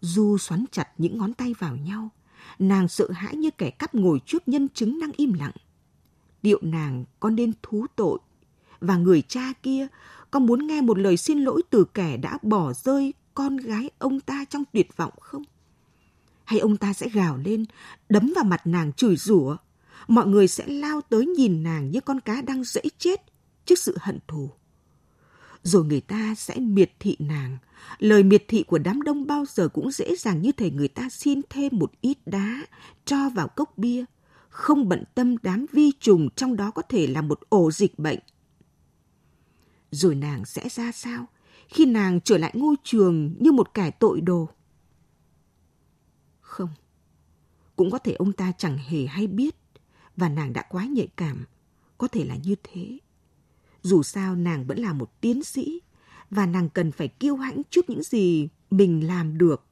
Du 0.00 0.38
xoắn 0.38 0.64
chặt 0.72 0.88
những 0.98 1.18
ngón 1.18 1.34
tay 1.34 1.54
vào 1.58 1.76
nhau. 1.76 2.08
Nàng 2.58 2.88
sợ 2.88 3.10
hãi 3.10 3.36
như 3.36 3.50
kẻ 3.50 3.70
cắp 3.70 3.94
ngồi 3.94 4.20
trước 4.26 4.48
nhân 4.48 4.68
chứng 4.74 5.00
đang 5.00 5.12
im 5.16 5.32
lặng. 5.32 5.52
Điệu 6.42 6.58
nàng 6.62 7.04
có 7.20 7.30
nên 7.30 7.52
thú 7.62 7.86
tội? 7.96 8.18
Và 8.80 8.96
người 8.96 9.22
cha 9.22 9.52
kia 9.62 9.86
có 10.30 10.38
muốn 10.38 10.66
nghe 10.66 10.80
một 10.80 10.98
lời 10.98 11.16
xin 11.16 11.38
lỗi 11.38 11.62
từ 11.70 11.84
kẻ 11.94 12.16
đã 12.16 12.38
bỏ 12.42 12.72
rơi 12.72 13.14
con 13.34 13.56
gái 13.56 13.90
ông 13.98 14.20
ta 14.20 14.44
trong 14.50 14.64
tuyệt 14.72 14.96
vọng 14.96 15.12
không? 15.20 15.42
Hay 16.44 16.58
ông 16.58 16.76
ta 16.76 16.92
sẽ 16.92 17.08
gào 17.08 17.36
lên, 17.36 17.64
đấm 18.08 18.32
vào 18.36 18.44
mặt 18.44 18.66
nàng 18.66 18.92
chửi 18.92 19.16
rủa 19.16 19.56
mọi 20.08 20.26
người 20.26 20.48
sẽ 20.48 20.66
lao 20.66 21.00
tới 21.00 21.26
nhìn 21.26 21.62
nàng 21.62 21.90
như 21.90 22.00
con 22.00 22.20
cá 22.20 22.42
đang 22.42 22.64
dẫy 22.64 22.90
chết 22.98 23.22
trước 23.64 23.78
sự 23.78 23.96
hận 24.00 24.18
thù. 24.28 24.50
Rồi 25.62 25.84
người 25.84 26.00
ta 26.00 26.34
sẽ 26.34 26.54
miệt 26.58 26.92
thị 27.00 27.16
nàng. 27.18 27.58
Lời 27.98 28.22
miệt 28.22 28.44
thị 28.48 28.62
của 28.62 28.78
đám 28.78 29.02
đông 29.02 29.26
bao 29.26 29.44
giờ 29.44 29.68
cũng 29.68 29.90
dễ 29.90 30.16
dàng 30.16 30.42
như 30.42 30.52
thể 30.52 30.70
người 30.70 30.88
ta 30.88 31.08
xin 31.08 31.40
thêm 31.50 31.78
một 31.78 31.92
ít 32.00 32.18
đá 32.26 32.66
cho 33.04 33.28
vào 33.28 33.48
cốc 33.48 33.78
bia, 33.78 34.04
không 34.48 34.88
bận 34.88 35.04
tâm 35.14 35.36
đám 35.42 35.66
vi 35.72 35.92
trùng 36.00 36.28
trong 36.36 36.56
đó 36.56 36.70
có 36.70 36.82
thể 36.82 37.06
là 37.06 37.22
một 37.22 37.40
ổ 37.48 37.70
dịch 37.70 37.98
bệnh. 37.98 38.18
Rồi 39.90 40.14
nàng 40.14 40.44
sẽ 40.44 40.68
ra 40.68 40.92
sao 40.92 41.26
khi 41.68 41.86
nàng 41.86 42.20
trở 42.20 42.38
lại 42.38 42.52
ngôi 42.54 42.76
trường 42.84 43.34
như 43.38 43.52
một 43.52 43.74
kẻ 43.74 43.90
tội 43.90 44.20
đồ? 44.20 44.48
Không, 46.40 46.68
cũng 47.76 47.90
có 47.90 47.98
thể 47.98 48.12
ông 48.12 48.32
ta 48.32 48.52
chẳng 48.58 48.78
hề 48.78 49.06
hay 49.06 49.26
biết 49.26 49.56
và 50.16 50.28
nàng 50.28 50.52
đã 50.52 50.62
quá 50.62 50.84
nhạy 50.84 51.08
cảm, 51.16 51.44
có 51.98 52.08
thể 52.08 52.24
là 52.24 52.36
như 52.36 52.54
thế. 52.62 52.98
Dù 53.82 54.02
sao 54.02 54.36
nàng 54.36 54.66
vẫn 54.66 54.78
là 54.78 54.92
một 54.92 55.20
tiến 55.20 55.44
sĩ 55.44 55.80
và 56.30 56.46
nàng 56.46 56.68
cần 56.68 56.92
phải 56.92 57.08
kiêu 57.08 57.36
hãnh 57.36 57.62
trước 57.70 57.90
những 57.90 58.02
gì 58.02 58.48
mình 58.70 59.06
làm 59.06 59.38
được. 59.38 59.66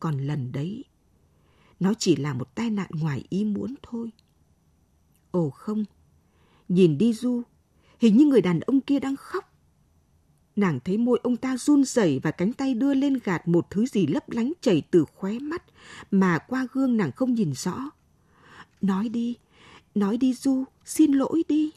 Còn 0.00 0.18
lần 0.18 0.52
đấy, 0.52 0.84
nó 1.80 1.94
chỉ 1.98 2.16
là 2.16 2.34
một 2.34 2.54
tai 2.54 2.70
nạn 2.70 2.90
ngoài 2.90 3.24
ý 3.28 3.44
muốn 3.44 3.74
thôi. 3.82 4.10
Ồ 5.30 5.50
không, 5.50 5.84
nhìn 6.68 6.98
đi 6.98 7.12
Du, 7.12 7.42
hình 7.98 8.16
như 8.16 8.26
người 8.26 8.40
đàn 8.40 8.60
ông 8.60 8.80
kia 8.80 9.00
đang 9.00 9.16
khóc. 9.16 9.44
Nàng 10.56 10.80
thấy 10.84 10.98
môi 10.98 11.20
ông 11.22 11.36
ta 11.36 11.56
run 11.56 11.84
rẩy 11.84 12.20
và 12.22 12.30
cánh 12.30 12.52
tay 12.52 12.74
đưa 12.74 12.94
lên 12.94 13.18
gạt 13.24 13.48
một 13.48 13.66
thứ 13.70 13.86
gì 13.86 14.06
lấp 14.06 14.30
lánh 14.30 14.52
chảy 14.60 14.82
từ 14.90 15.04
khóe 15.14 15.38
mắt 15.38 15.62
mà 16.10 16.38
qua 16.38 16.66
gương 16.72 16.96
nàng 16.96 17.12
không 17.12 17.34
nhìn 17.34 17.52
rõ. 17.52 17.90
Nói 18.80 19.08
đi, 19.08 19.36
nói 19.94 20.16
đi 20.16 20.34
Du, 20.34 20.64
xin 20.84 21.12
lỗi 21.12 21.44
đi. 21.48 21.70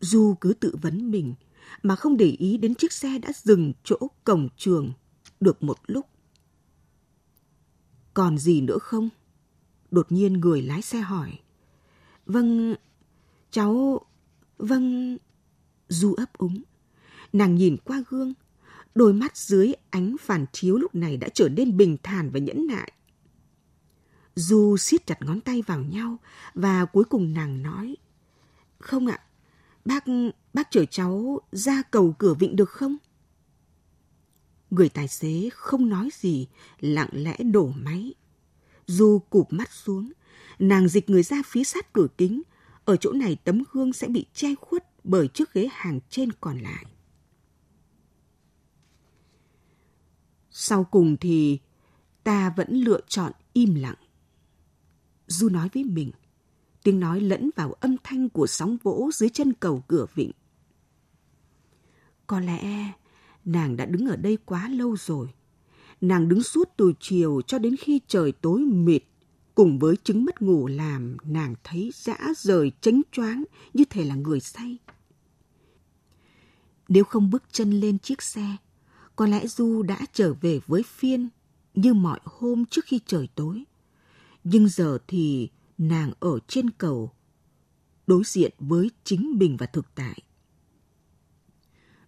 Du 0.00 0.34
cứ 0.40 0.54
tự 0.60 0.76
vấn 0.82 1.10
mình 1.10 1.34
mà 1.82 1.96
không 1.96 2.16
để 2.16 2.26
ý 2.26 2.58
đến 2.58 2.74
chiếc 2.74 2.92
xe 2.92 3.18
đã 3.18 3.32
dừng 3.34 3.72
chỗ 3.84 3.98
cổng 4.24 4.48
trường 4.56 4.92
được 5.40 5.62
một 5.62 5.78
lúc. 5.86 6.06
Còn 8.14 8.38
gì 8.38 8.60
nữa 8.60 8.78
không? 8.78 9.08
Đột 9.90 10.12
nhiên 10.12 10.32
người 10.32 10.62
lái 10.62 10.82
xe 10.82 11.00
hỏi. 11.00 11.38
Vâng, 12.26 12.74
cháu... 13.50 14.00
Vâng... 14.58 15.16
Du 15.88 16.14
ấp 16.14 16.32
úng. 16.38 16.62
Nàng 17.32 17.54
nhìn 17.54 17.76
qua 17.84 18.02
gương. 18.08 18.32
Đôi 18.94 19.12
mắt 19.12 19.36
dưới 19.36 19.72
ánh 19.90 20.16
phản 20.20 20.46
chiếu 20.52 20.76
lúc 20.76 20.94
này 20.94 21.16
đã 21.16 21.28
trở 21.28 21.48
nên 21.48 21.76
bình 21.76 21.96
thản 22.02 22.30
và 22.30 22.38
nhẫn 22.38 22.66
nại. 22.66 22.92
Du 24.36 24.76
siết 24.76 25.06
chặt 25.06 25.22
ngón 25.22 25.40
tay 25.40 25.62
vào 25.62 25.80
nhau 25.82 26.16
và 26.54 26.84
cuối 26.84 27.04
cùng 27.04 27.34
nàng 27.34 27.62
nói. 27.62 27.96
Không 28.78 29.06
ạ, 29.06 29.20
bác, 29.84 30.04
bác 30.54 30.70
chở 30.70 30.84
cháu 30.84 31.40
ra 31.52 31.82
cầu 31.82 32.14
cửa 32.18 32.34
vịnh 32.34 32.56
được 32.56 32.70
không? 32.70 32.96
Người 34.70 34.88
tài 34.88 35.08
xế 35.08 35.48
không 35.52 35.88
nói 35.88 36.08
gì, 36.12 36.46
lặng 36.80 37.08
lẽ 37.12 37.36
đổ 37.36 37.72
máy. 37.76 38.14
Du 38.86 39.18
cụp 39.30 39.52
mắt 39.52 39.72
xuống, 39.72 40.12
nàng 40.58 40.88
dịch 40.88 41.10
người 41.10 41.22
ra 41.22 41.42
phía 41.46 41.64
sát 41.64 41.92
cửa 41.92 42.06
kính. 42.18 42.42
Ở 42.84 42.96
chỗ 42.96 43.12
này 43.12 43.36
tấm 43.44 43.62
gương 43.72 43.92
sẽ 43.92 44.08
bị 44.08 44.26
che 44.34 44.54
khuất 44.54 45.04
bởi 45.04 45.28
chiếc 45.28 45.52
ghế 45.52 45.68
hàng 45.72 46.00
trên 46.10 46.32
còn 46.32 46.58
lại. 46.58 46.84
Sau 50.50 50.84
cùng 50.84 51.16
thì 51.16 51.58
ta 52.24 52.54
vẫn 52.56 52.74
lựa 52.74 53.00
chọn 53.08 53.32
im 53.52 53.74
lặng. 53.74 53.94
Du 55.26 55.48
nói 55.48 55.68
với 55.74 55.84
mình. 55.84 56.10
Tiếng 56.82 57.00
nói 57.00 57.20
lẫn 57.20 57.50
vào 57.56 57.72
âm 57.72 57.96
thanh 58.04 58.28
của 58.28 58.46
sóng 58.46 58.76
vỗ 58.82 59.10
dưới 59.12 59.28
chân 59.28 59.52
cầu 59.52 59.84
cửa 59.88 60.06
vịnh. 60.14 60.30
Có 62.26 62.40
lẽ 62.40 62.92
nàng 63.44 63.76
đã 63.76 63.86
đứng 63.86 64.06
ở 64.08 64.16
đây 64.16 64.38
quá 64.44 64.68
lâu 64.68 64.96
rồi. 64.96 65.28
Nàng 66.00 66.28
đứng 66.28 66.42
suốt 66.42 66.68
từ 66.76 66.92
chiều 67.00 67.40
cho 67.46 67.58
đến 67.58 67.76
khi 67.76 68.00
trời 68.06 68.32
tối 68.32 68.60
mịt, 68.60 69.04
cùng 69.54 69.78
với 69.78 69.96
chứng 70.04 70.24
mất 70.24 70.42
ngủ 70.42 70.66
làm 70.66 71.16
nàng 71.24 71.54
thấy 71.64 71.90
dã 71.94 72.16
rời 72.36 72.72
chánh 72.80 73.02
choáng 73.12 73.44
như 73.74 73.84
thể 73.90 74.04
là 74.04 74.14
người 74.14 74.40
say. 74.40 74.78
Nếu 76.88 77.04
không 77.04 77.30
bước 77.30 77.42
chân 77.52 77.70
lên 77.70 77.98
chiếc 77.98 78.22
xe, 78.22 78.56
có 79.16 79.26
lẽ 79.26 79.46
Du 79.46 79.82
đã 79.82 80.00
trở 80.12 80.34
về 80.34 80.60
với 80.66 80.82
phiên 80.82 81.28
như 81.74 81.94
mọi 81.94 82.20
hôm 82.24 82.64
trước 82.64 82.84
khi 82.84 83.00
trời 83.06 83.28
tối. 83.34 83.64
Nhưng 84.44 84.68
giờ 84.68 84.98
thì 85.08 85.48
nàng 85.78 86.12
ở 86.20 86.38
trên 86.48 86.70
cầu, 86.70 87.12
đối 88.06 88.22
diện 88.26 88.52
với 88.58 88.90
chính 89.04 89.38
mình 89.38 89.56
và 89.56 89.66
thực 89.66 89.94
tại. 89.94 90.22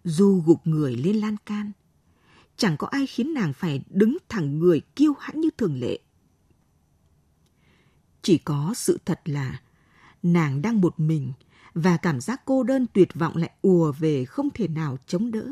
Du 0.03 0.43
gục 0.45 0.67
người 0.67 0.95
lên 0.95 1.15
lan 1.15 1.35
can, 1.45 1.71
chẳng 2.57 2.77
có 2.77 2.87
ai 2.87 3.07
khiến 3.07 3.33
nàng 3.33 3.53
phải 3.53 3.83
đứng 3.89 4.17
thẳng 4.29 4.59
người 4.59 4.81
kiêu 4.95 5.13
hãnh 5.19 5.41
như 5.41 5.49
thường 5.57 5.79
lệ. 5.79 5.99
Chỉ 8.21 8.37
có 8.37 8.73
sự 8.75 8.99
thật 9.05 9.21
là 9.25 9.61
nàng 10.23 10.61
đang 10.61 10.81
một 10.81 10.99
mình 10.99 11.33
và 11.73 11.97
cảm 11.97 12.21
giác 12.21 12.41
cô 12.45 12.63
đơn 12.63 12.85
tuyệt 12.93 13.09
vọng 13.13 13.35
lại 13.35 13.51
ùa 13.61 13.91
về 13.91 14.25
không 14.25 14.49
thể 14.53 14.67
nào 14.67 14.97
chống 15.07 15.31
đỡ. 15.31 15.47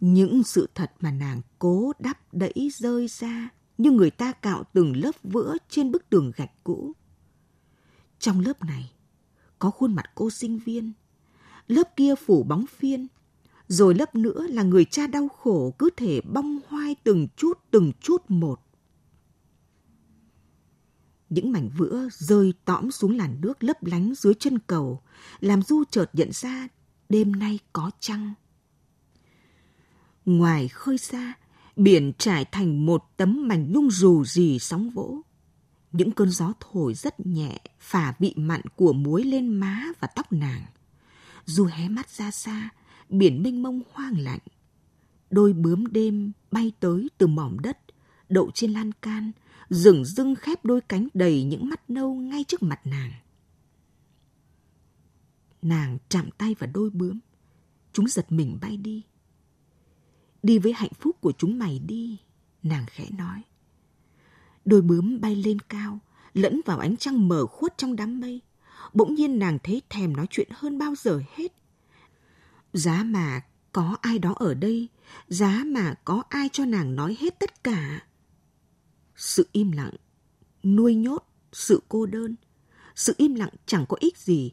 Những 0.00 0.42
sự 0.42 0.68
thật 0.74 0.92
mà 1.00 1.10
nàng 1.10 1.42
cố 1.58 1.92
đắp 1.98 2.34
đẩy 2.34 2.70
rơi 2.74 3.08
ra 3.08 3.48
như 3.80 3.90
người 3.90 4.10
ta 4.10 4.32
cạo 4.32 4.64
từng 4.72 4.96
lớp 4.96 5.12
vữa 5.22 5.56
trên 5.68 5.90
bức 5.90 6.10
tường 6.10 6.32
gạch 6.36 6.50
cũ. 6.64 6.92
Trong 8.18 8.40
lớp 8.40 8.64
này, 8.64 8.92
có 9.58 9.70
khuôn 9.70 9.94
mặt 9.94 10.04
cô 10.14 10.30
sinh 10.30 10.58
viên, 10.58 10.92
lớp 11.66 11.96
kia 11.96 12.14
phủ 12.14 12.42
bóng 12.42 12.66
phiên, 12.66 13.06
rồi 13.68 13.94
lớp 13.94 14.14
nữa 14.14 14.46
là 14.48 14.62
người 14.62 14.84
cha 14.84 15.06
đau 15.06 15.28
khổ 15.28 15.74
cứ 15.78 15.90
thể 15.96 16.20
bong 16.20 16.58
hoai 16.68 16.94
từng 17.04 17.28
chút 17.36 17.58
từng 17.70 17.92
chút 18.00 18.22
một. 18.28 18.60
Những 21.28 21.52
mảnh 21.52 21.70
vữa 21.76 22.08
rơi 22.12 22.54
tõm 22.64 22.90
xuống 22.90 23.16
làn 23.16 23.40
nước 23.40 23.64
lấp 23.64 23.84
lánh 23.84 24.14
dưới 24.16 24.34
chân 24.34 24.58
cầu, 24.58 25.02
làm 25.40 25.62
Du 25.62 25.84
chợt 25.90 26.10
nhận 26.12 26.32
ra 26.32 26.68
đêm 27.08 27.32
nay 27.32 27.58
có 27.72 27.90
trăng. 28.00 28.34
Ngoài 30.24 30.68
khơi 30.68 30.98
xa, 30.98 31.34
biển 31.76 32.12
trải 32.18 32.44
thành 32.44 32.86
một 32.86 33.04
tấm 33.16 33.48
mảnh 33.48 33.72
nhung 33.72 33.90
rù 33.90 34.24
rì 34.24 34.58
sóng 34.58 34.90
vỗ. 34.90 35.20
Những 35.92 36.10
cơn 36.10 36.30
gió 36.30 36.52
thổi 36.60 36.94
rất 36.94 37.26
nhẹ, 37.26 37.60
phả 37.78 38.14
vị 38.18 38.34
mặn 38.36 38.60
của 38.76 38.92
muối 38.92 39.24
lên 39.24 39.48
má 39.48 39.84
và 40.00 40.08
tóc 40.08 40.32
nàng. 40.32 40.62
Dù 41.44 41.64
hé 41.64 41.88
mắt 41.88 42.10
ra 42.10 42.30
xa, 42.30 42.70
biển 43.08 43.42
mênh 43.42 43.62
mông 43.62 43.82
hoang 43.92 44.18
lạnh. 44.18 44.40
Đôi 45.30 45.52
bướm 45.52 45.86
đêm 45.86 46.32
bay 46.50 46.72
tới 46.80 47.08
từ 47.18 47.26
mỏm 47.26 47.58
đất, 47.58 47.78
đậu 48.28 48.50
trên 48.54 48.72
lan 48.72 48.92
can, 48.92 49.32
rừng 49.68 50.04
rưng 50.04 50.34
khép 50.34 50.64
đôi 50.64 50.80
cánh 50.80 51.08
đầy 51.14 51.44
những 51.44 51.68
mắt 51.68 51.90
nâu 51.90 52.14
ngay 52.14 52.44
trước 52.44 52.62
mặt 52.62 52.80
nàng. 52.84 53.12
Nàng 55.62 55.98
chạm 56.08 56.30
tay 56.38 56.54
vào 56.58 56.70
đôi 56.74 56.90
bướm, 56.90 57.18
chúng 57.92 58.08
giật 58.08 58.32
mình 58.32 58.58
bay 58.60 58.76
đi. 58.76 59.02
Đi 60.42 60.58
với 60.58 60.72
hạnh 60.72 60.92
phúc 61.00 61.16
của 61.20 61.32
chúng 61.38 61.58
mày 61.58 61.78
đi, 61.78 62.18
nàng 62.62 62.86
khẽ 62.86 63.06
nói. 63.18 63.42
Đôi 64.64 64.82
bướm 64.82 65.20
bay 65.20 65.36
lên 65.36 65.60
cao, 65.60 65.98
lẫn 66.34 66.60
vào 66.66 66.78
ánh 66.78 66.96
trăng 66.96 67.28
mờ 67.28 67.46
khuất 67.46 67.78
trong 67.78 67.96
đám 67.96 68.20
mây. 68.20 68.40
Bỗng 68.92 69.14
nhiên 69.14 69.38
nàng 69.38 69.58
thấy 69.62 69.82
thèm 69.90 70.16
nói 70.16 70.26
chuyện 70.30 70.48
hơn 70.50 70.78
bao 70.78 70.94
giờ 70.94 71.22
hết. 71.34 71.52
Giá 72.72 73.04
mà 73.04 73.40
có 73.72 73.96
ai 74.00 74.18
đó 74.18 74.34
ở 74.36 74.54
đây, 74.54 74.88
giá 75.28 75.62
mà 75.66 75.94
có 76.04 76.22
ai 76.28 76.48
cho 76.52 76.64
nàng 76.64 76.96
nói 76.96 77.16
hết 77.20 77.38
tất 77.38 77.64
cả. 77.64 78.02
Sự 79.16 79.48
im 79.52 79.72
lặng, 79.72 79.94
nuôi 80.62 80.94
nhốt, 80.94 81.24
sự 81.52 81.82
cô 81.88 82.06
đơn. 82.06 82.36
Sự 82.94 83.14
im 83.16 83.34
lặng 83.34 83.52
chẳng 83.66 83.86
có 83.88 83.96
ích 84.00 84.18
gì. 84.18 84.52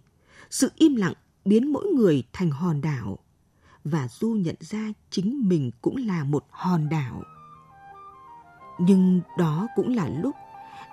Sự 0.49 0.71
im 0.75 0.95
lặng 0.95 1.13
biến 1.45 1.73
mỗi 1.73 1.85
người 1.85 2.23
thành 2.33 2.51
hòn 2.51 2.81
đảo. 2.81 3.19
Và 3.91 4.07
Du 4.07 4.29
nhận 4.29 4.55
ra 4.59 4.91
chính 5.09 5.47
mình 5.47 5.71
cũng 5.81 5.95
là 5.97 6.23
một 6.23 6.45
hòn 6.49 6.89
đảo. 6.89 7.23
Nhưng 8.79 9.21
đó 9.37 9.67
cũng 9.75 9.95
là 9.95 10.09
lúc 10.09 10.35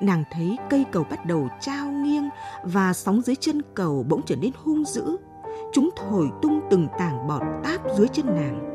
nàng 0.01 0.25
thấy 0.31 0.59
cây 0.71 0.85
cầu 0.93 1.05
bắt 1.11 1.27
đầu 1.27 1.49
trao 1.61 1.91
nghiêng 1.91 2.29
và 2.65 2.93
sóng 2.93 3.23
dưới 3.23 3.37
chân 3.37 3.63
cầu 3.75 4.07
bỗng 4.09 4.23
trở 4.27 4.37
nên 4.37 4.53
hung 4.65 4.85
dữ. 4.85 5.17
Chúng 5.73 5.91
thổi 5.97 6.31
tung 6.43 6.61
từng 6.71 6.89
tảng 6.99 7.27
bọt 7.27 7.43
táp 7.65 7.81
dưới 7.97 8.09
chân 8.09 8.27
nàng. 8.27 8.75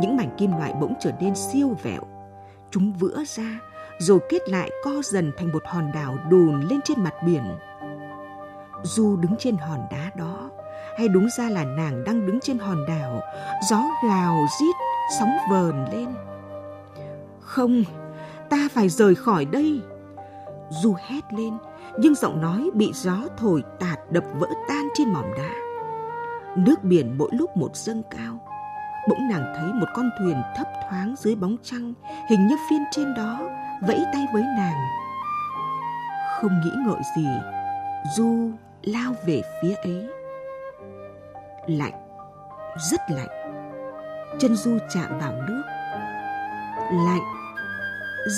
Những 0.00 0.16
mảnh 0.16 0.34
kim 0.38 0.50
loại 0.50 0.74
bỗng 0.80 0.94
trở 1.00 1.12
nên 1.20 1.34
siêu 1.34 1.76
vẹo. 1.82 2.02
Chúng 2.70 2.92
vỡ 2.92 3.24
ra, 3.26 3.60
rồi 3.98 4.18
kết 4.28 4.48
lại 4.48 4.70
co 4.84 5.02
dần 5.04 5.32
thành 5.36 5.52
một 5.52 5.62
hòn 5.66 5.92
đảo 5.92 6.16
đùn 6.30 6.60
lên 6.60 6.80
trên 6.84 7.02
mặt 7.04 7.14
biển. 7.26 7.44
Du 8.82 9.16
đứng 9.16 9.34
trên 9.38 9.56
hòn 9.56 9.80
đá 9.90 10.03
hay 10.98 11.08
đúng 11.08 11.28
ra 11.38 11.48
là 11.48 11.64
nàng 11.64 12.04
đang 12.04 12.26
đứng 12.26 12.40
trên 12.40 12.58
hòn 12.58 12.86
đảo, 12.88 13.20
gió 13.70 13.82
gào 14.08 14.46
rít, 14.60 14.74
sóng 15.18 15.36
vờn 15.50 15.84
lên. 15.92 16.08
Không, 17.40 17.84
ta 18.50 18.68
phải 18.72 18.88
rời 18.88 19.14
khỏi 19.14 19.44
đây. 19.44 19.80
Du 20.70 20.94
hét 21.08 21.20
lên, 21.30 21.58
nhưng 21.98 22.14
giọng 22.14 22.40
nói 22.40 22.70
bị 22.74 22.90
gió 22.94 23.16
thổi 23.36 23.62
tạt 23.80 23.98
đập 24.10 24.24
vỡ 24.34 24.48
tan 24.68 24.88
trên 24.94 25.08
mỏm 25.08 25.24
đá. 25.36 25.50
Nước 26.56 26.84
biển 26.84 27.18
mỗi 27.18 27.30
lúc 27.32 27.56
một 27.56 27.76
dâng 27.76 28.02
cao. 28.10 28.38
Bỗng 29.08 29.28
nàng 29.30 29.54
thấy 29.56 29.72
một 29.72 29.86
con 29.94 30.10
thuyền 30.18 30.42
thấp 30.56 30.66
thoáng 30.88 31.14
dưới 31.18 31.34
bóng 31.34 31.56
trăng, 31.62 31.92
hình 32.28 32.46
như 32.46 32.56
phiên 32.70 32.84
trên 32.90 33.14
đó 33.14 33.40
vẫy 33.80 34.04
tay 34.12 34.26
với 34.32 34.42
nàng. 34.42 34.76
Không 36.40 36.60
nghĩ 36.64 36.70
ngợi 36.86 37.00
gì, 37.16 37.26
Du 38.16 38.50
lao 38.82 39.12
về 39.26 39.42
phía 39.62 39.74
ấy. 39.74 40.23
Lạnh, 41.66 41.92
rất 42.90 43.00
lạnh. 43.08 43.28
Chân 44.38 44.56
Du 44.56 44.78
chạm 44.94 45.18
vào 45.18 45.32
nước. 45.48 45.62
Lạnh, 47.06 47.22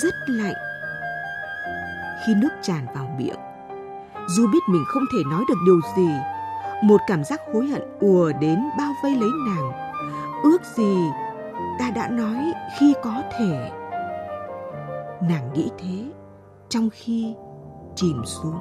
rất 0.02 0.14
lạnh. 0.26 0.54
Khi 2.26 2.34
nước 2.34 2.48
tràn 2.62 2.86
vào 2.94 3.14
miệng, 3.18 3.38
Du 4.28 4.46
biết 4.52 4.58
mình 4.68 4.84
không 4.86 5.02
thể 5.12 5.18
nói 5.30 5.44
được 5.48 5.58
điều 5.66 5.80
gì. 5.96 6.08
Một 6.82 7.00
cảm 7.06 7.24
giác 7.24 7.40
hối 7.54 7.66
hận 7.66 7.82
ùa 8.00 8.32
đến 8.40 8.58
bao 8.78 8.92
vây 9.02 9.16
lấy 9.16 9.30
nàng. 9.46 9.72
Ước 10.42 10.64
gì 10.64 10.96
ta 11.78 11.90
đã 11.90 12.08
nói 12.08 12.52
khi 12.78 12.94
có 13.02 13.22
thể. 13.38 13.70
Nàng 15.28 15.52
nghĩ 15.54 15.70
thế 15.78 16.04
trong 16.68 16.88
khi 16.92 17.34
chìm 17.94 18.22
xuống. 18.24 18.60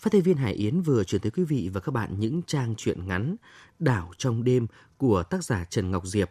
Phát 0.00 0.12
thanh 0.12 0.22
viên 0.22 0.36
Hải 0.36 0.52
Yến 0.52 0.80
vừa 0.80 1.04
chuyển 1.04 1.20
tới 1.20 1.30
quý 1.30 1.44
vị 1.44 1.70
và 1.72 1.80
các 1.80 1.92
bạn 1.92 2.20
những 2.20 2.42
trang 2.46 2.74
truyện 2.76 3.06
ngắn 3.06 3.36
Đảo 3.78 4.12
trong 4.18 4.44
đêm 4.44 4.66
của 4.96 5.22
tác 5.22 5.44
giả 5.44 5.64
Trần 5.64 5.90
Ngọc 5.90 6.06
Diệp. 6.06 6.30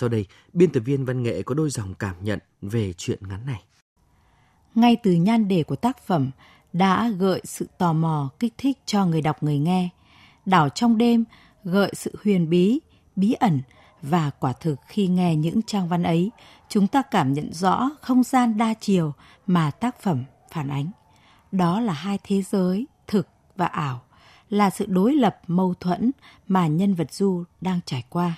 Sau 0.00 0.08
đây, 0.08 0.26
biên 0.52 0.72
tập 0.72 0.80
viên 0.80 1.04
văn 1.04 1.22
nghệ 1.22 1.42
có 1.42 1.54
đôi 1.54 1.70
dòng 1.70 1.94
cảm 1.94 2.14
nhận 2.20 2.38
về 2.62 2.92
chuyện 2.92 3.18
ngắn 3.28 3.46
này. 3.46 3.62
Ngay 4.74 4.96
từ 5.02 5.12
nhan 5.12 5.48
đề 5.48 5.62
của 5.62 5.76
tác 5.76 6.06
phẩm 6.06 6.30
đã 6.72 7.10
gợi 7.18 7.40
sự 7.44 7.66
tò 7.78 7.92
mò, 7.92 8.30
kích 8.38 8.54
thích 8.58 8.78
cho 8.86 9.06
người 9.06 9.22
đọc 9.22 9.42
người 9.42 9.58
nghe. 9.58 9.88
Đảo 10.46 10.68
trong 10.68 10.98
đêm 10.98 11.24
gợi 11.64 11.92
sự 11.96 12.14
huyền 12.24 12.50
bí, 12.50 12.80
bí 13.16 13.32
ẩn 13.32 13.60
và 14.02 14.30
quả 14.30 14.52
thực 14.52 14.80
khi 14.86 15.06
nghe 15.06 15.36
những 15.36 15.62
trang 15.62 15.88
văn 15.88 16.02
ấy, 16.02 16.30
chúng 16.68 16.86
ta 16.86 17.02
cảm 17.02 17.32
nhận 17.32 17.52
rõ 17.52 17.90
không 18.00 18.22
gian 18.22 18.58
đa 18.58 18.74
chiều 18.80 19.12
mà 19.46 19.70
tác 19.70 20.00
phẩm 20.00 20.24
phản 20.52 20.68
ánh. 20.68 20.90
Đó 21.52 21.80
là 21.80 21.92
hai 21.92 22.18
thế 22.24 22.42
giới 22.42 22.86
thực 23.06 23.28
và 23.56 23.66
ảo, 23.66 24.02
là 24.50 24.70
sự 24.70 24.86
đối 24.86 25.14
lập 25.14 25.40
mâu 25.46 25.74
thuẫn 25.80 26.10
mà 26.48 26.66
nhân 26.66 26.94
vật 26.94 27.12
Du 27.12 27.44
đang 27.60 27.80
trải 27.86 28.04
qua. 28.08 28.36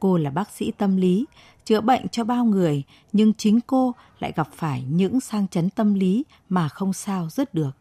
Cô 0.00 0.16
là 0.16 0.30
bác 0.30 0.50
sĩ 0.50 0.70
tâm 0.70 0.96
lý, 0.96 1.26
chữa 1.64 1.80
bệnh 1.80 2.08
cho 2.08 2.24
bao 2.24 2.44
người, 2.44 2.82
nhưng 3.12 3.34
chính 3.34 3.60
cô 3.60 3.94
lại 4.18 4.32
gặp 4.36 4.48
phải 4.56 4.84
những 4.90 5.20
sang 5.20 5.48
chấn 5.48 5.70
tâm 5.70 5.94
lý 5.94 6.24
mà 6.48 6.68
không 6.68 6.92
sao 6.92 7.28
dứt 7.30 7.54
được. 7.54 7.76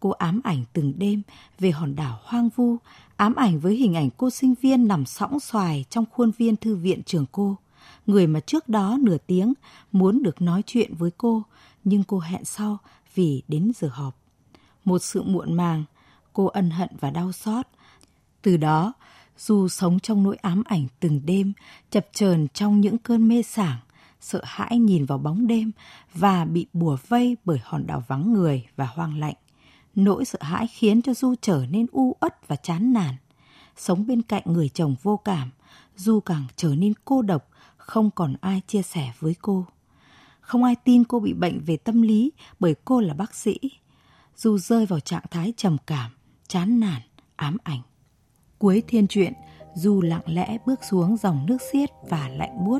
Cô 0.00 0.10
ám 0.10 0.40
ảnh 0.44 0.64
từng 0.72 0.92
đêm 0.98 1.22
về 1.58 1.70
hòn 1.70 1.96
đảo 1.96 2.18
hoang 2.22 2.48
vu, 2.56 2.76
ám 3.16 3.34
ảnh 3.34 3.60
với 3.60 3.74
hình 3.74 3.94
ảnh 3.94 4.10
cô 4.16 4.30
sinh 4.30 4.54
viên 4.62 4.88
nằm 4.88 5.06
sõng 5.06 5.40
xoài 5.40 5.84
trong 5.90 6.04
khuôn 6.12 6.30
viên 6.30 6.56
thư 6.56 6.76
viện 6.76 7.02
trường 7.02 7.26
cô. 7.32 7.56
Người 8.06 8.26
mà 8.26 8.40
trước 8.40 8.68
đó 8.68 8.98
nửa 9.00 9.18
tiếng 9.26 9.52
muốn 9.92 10.22
được 10.22 10.42
nói 10.42 10.62
chuyện 10.66 10.94
với 10.94 11.10
cô, 11.18 11.42
nhưng 11.84 12.04
cô 12.04 12.18
hẹn 12.18 12.44
sau 12.44 12.78
vì 13.14 13.42
đến 13.48 13.72
giờ 13.74 13.88
họp 13.92 14.16
một 14.84 14.98
sự 14.98 15.22
muộn 15.22 15.54
màng, 15.54 15.84
cô 16.32 16.46
ân 16.46 16.70
hận 16.70 16.88
và 17.00 17.10
đau 17.10 17.32
xót. 17.32 17.66
Từ 18.42 18.56
đó, 18.56 18.92
dù 19.40 19.68
sống 19.68 20.00
trong 20.00 20.22
nỗi 20.22 20.36
ám 20.36 20.62
ảnh 20.66 20.86
từng 21.00 21.20
đêm, 21.24 21.52
chập 21.90 22.06
chờn 22.12 22.48
trong 22.54 22.80
những 22.80 22.98
cơn 22.98 23.28
mê 23.28 23.42
sảng, 23.42 23.78
sợ 24.20 24.40
hãi 24.44 24.78
nhìn 24.78 25.04
vào 25.04 25.18
bóng 25.18 25.46
đêm 25.46 25.72
và 26.14 26.44
bị 26.44 26.66
bùa 26.72 26.96
vây 27.08 27.36
bởi 27.44 27.58
hòn 27.62 27.86
đảo 27.86 28.04
vắng 28.08 28.32
người 28.32 28.66
và 28.76 28.86
hoang 28.86 29.18
lạnh. 29.18 29.34
Nỗi 29.94 30.24
sợ 30.24 30.38
hãi 30.42 30.66
khiến 30.66 31.02
cho 31.02 31.14
Du 31.14 31.34
trở 31.40 31.66
nên 31.70 31.86
u 31.92 32.16
uất 32.20 32.48
và 32.48 32.56
chán 32.56 32.92
nản. 32.92 33.14
Sống 33.76 34.06
bên 34.06 34.22
cạnh 34.22 34.42
người 34.46 34.68
chồng 34.68 34.94
vô 35.02 35.16
cảm, 35.16 35.50
Du 35.96 36.20
càng 36.20 36.44
trở 36.56 36.74
nên 36.74 36.92
cô 37.04 37.22
độc, 37.22 37.48
không 37.76 38.10
còn 38.10 38.34
ai 38.40 38.62
chia 38.66 38.82
sẻ 38.82 39.12
với 39.20 39.34
cô. 39.42 39.66
Không 40.40 40.64
ai 40.64 40.76
tin 40.84 41.04
cô 41.04 41.20
bị 41.20 41.32
bệnh 41.32 41.60
về 41.66 41.76
tâm 41.76 42.02
lý 42.02 42.32
bởi 42.60 42.74
cô 42.84 43.00
là 43.00 43.14
bác 43.14 43.34
sĩ. 43.34 43.58
Du 44.36 44.58
rơi 44.58 44.86
vào 44.86 45.00
trạng 45.00 45.24
thái 45.30 45.52
trầm 45.56 45.76
cảm, 45.86 46.10
chán 46.48 46.80
nản, 46.80 47.02
ám 47.36 47.56
ảnh. 47.62 47.80
Cuối 48.60 48.82
thiên 48.88 49.06
truyện, 49.06 49.32
Du 49.74 50.00
lặng 50.02 50.22
lẽ 50.26 50.58
bước 50.66 50.84
xuống 50.84 51.16
dòng 51.16 51.46
nước 51.46 51.56
xiết 51.72 51.90
và 52.08 52.28
lạnh 52.36 52.64
buốt, 52.66 52.78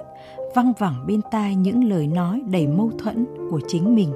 văng 0.55 0.73
vẳng 0.79 1.07
bên 1.07 1.21
tai 1.31 1.55
những 1.55 1.85
lời 1.85 2.07
nói 2.07 2.43
đầy 2.47 2.67
mâu 2.67 2.91
thuẫn 2.99 3.27
của 3.51 3.61
chính 3.69 3.95
mình. 3.95 4.13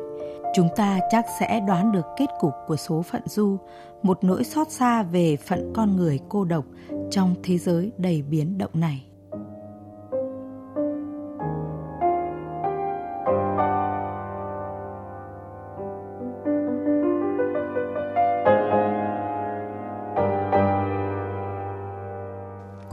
Chúng 0.55 0.69
ta 0.77 1.01
chắc 1.11 1.25
sẽ 1.41 1.61
đoán 1.67 1.93
được 1.93 2.05
kết 2.17 2.27
cục 2.41 2.53
của 2.67 2.77
số 2.77 3.03
phận 3.03 3.23
Du, 3.27 3.59
một 4.03 4.25
nỗi 4.25 4.45
xót 4.45 4.71
xa 4.71 5.03
về 5.03 5.37
phận 5.37 5.73
con 5.75 5.97
người 5.97 6.19
cô 6.29 6.45
độc 6.45 6.65
trong 7.11 7.35
thế 7.43 7.59
giới 7.59 7.93
đầy 7.99 8.23
biến 8.23 8.59
động 8.59 8.71
này. 8.75 9.05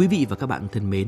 Quý 0.01 0.07
vị 0.07 0.25
và 0.29 0.35
các 0.35 0.47
bạn 0.47 0.67
thân 0.71 0.89
mến, 0.89 1.07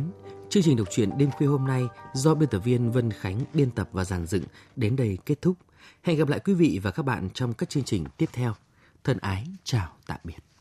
chương 0.49 0.63
trình 0.63 0.77
đọc 0.77 0.88
truyện 0.91 1.17
đêm 1.17 1.32
khuya 1.32 1.47
hôm 1.47 1.67
nay 1.67 1.84
do 2.13 2.36
biên 2.36 2.49
tập 2.49 2.60
viên 2.60 2.91
Vân 2.91 3.12
Khánh 3.12 3.39
biên 3.53 3.71
tập 3.71 3.89
và 3.91 4.03
giàn 4.03 4.25
dựng 4.25 4.43
đến 4.75 4.95
đây 4.95 5.17
kết 5.25 5.41
thúc. 5.41 5.58
Hẹn 6.03 6.17
gặp 6.17 6.27
lại 6.27 6.39
quý 6.39 6.53
vị 6.53 6.79
và 6.84 6.91
các 6.91 7.03
bạn 7.03 7.29
trong 7.34 7.53
các 7.53 7.69
chương 7.69 7.84
trình 7.84 8.06
tiếp 8.17 8.29
theo. 8.34 8.53
Thân 9.03 9.17
ái, 9.17 9.47
chào 9.63 9.88
tạm 10.08 10.19
biệt. 10.23 10.53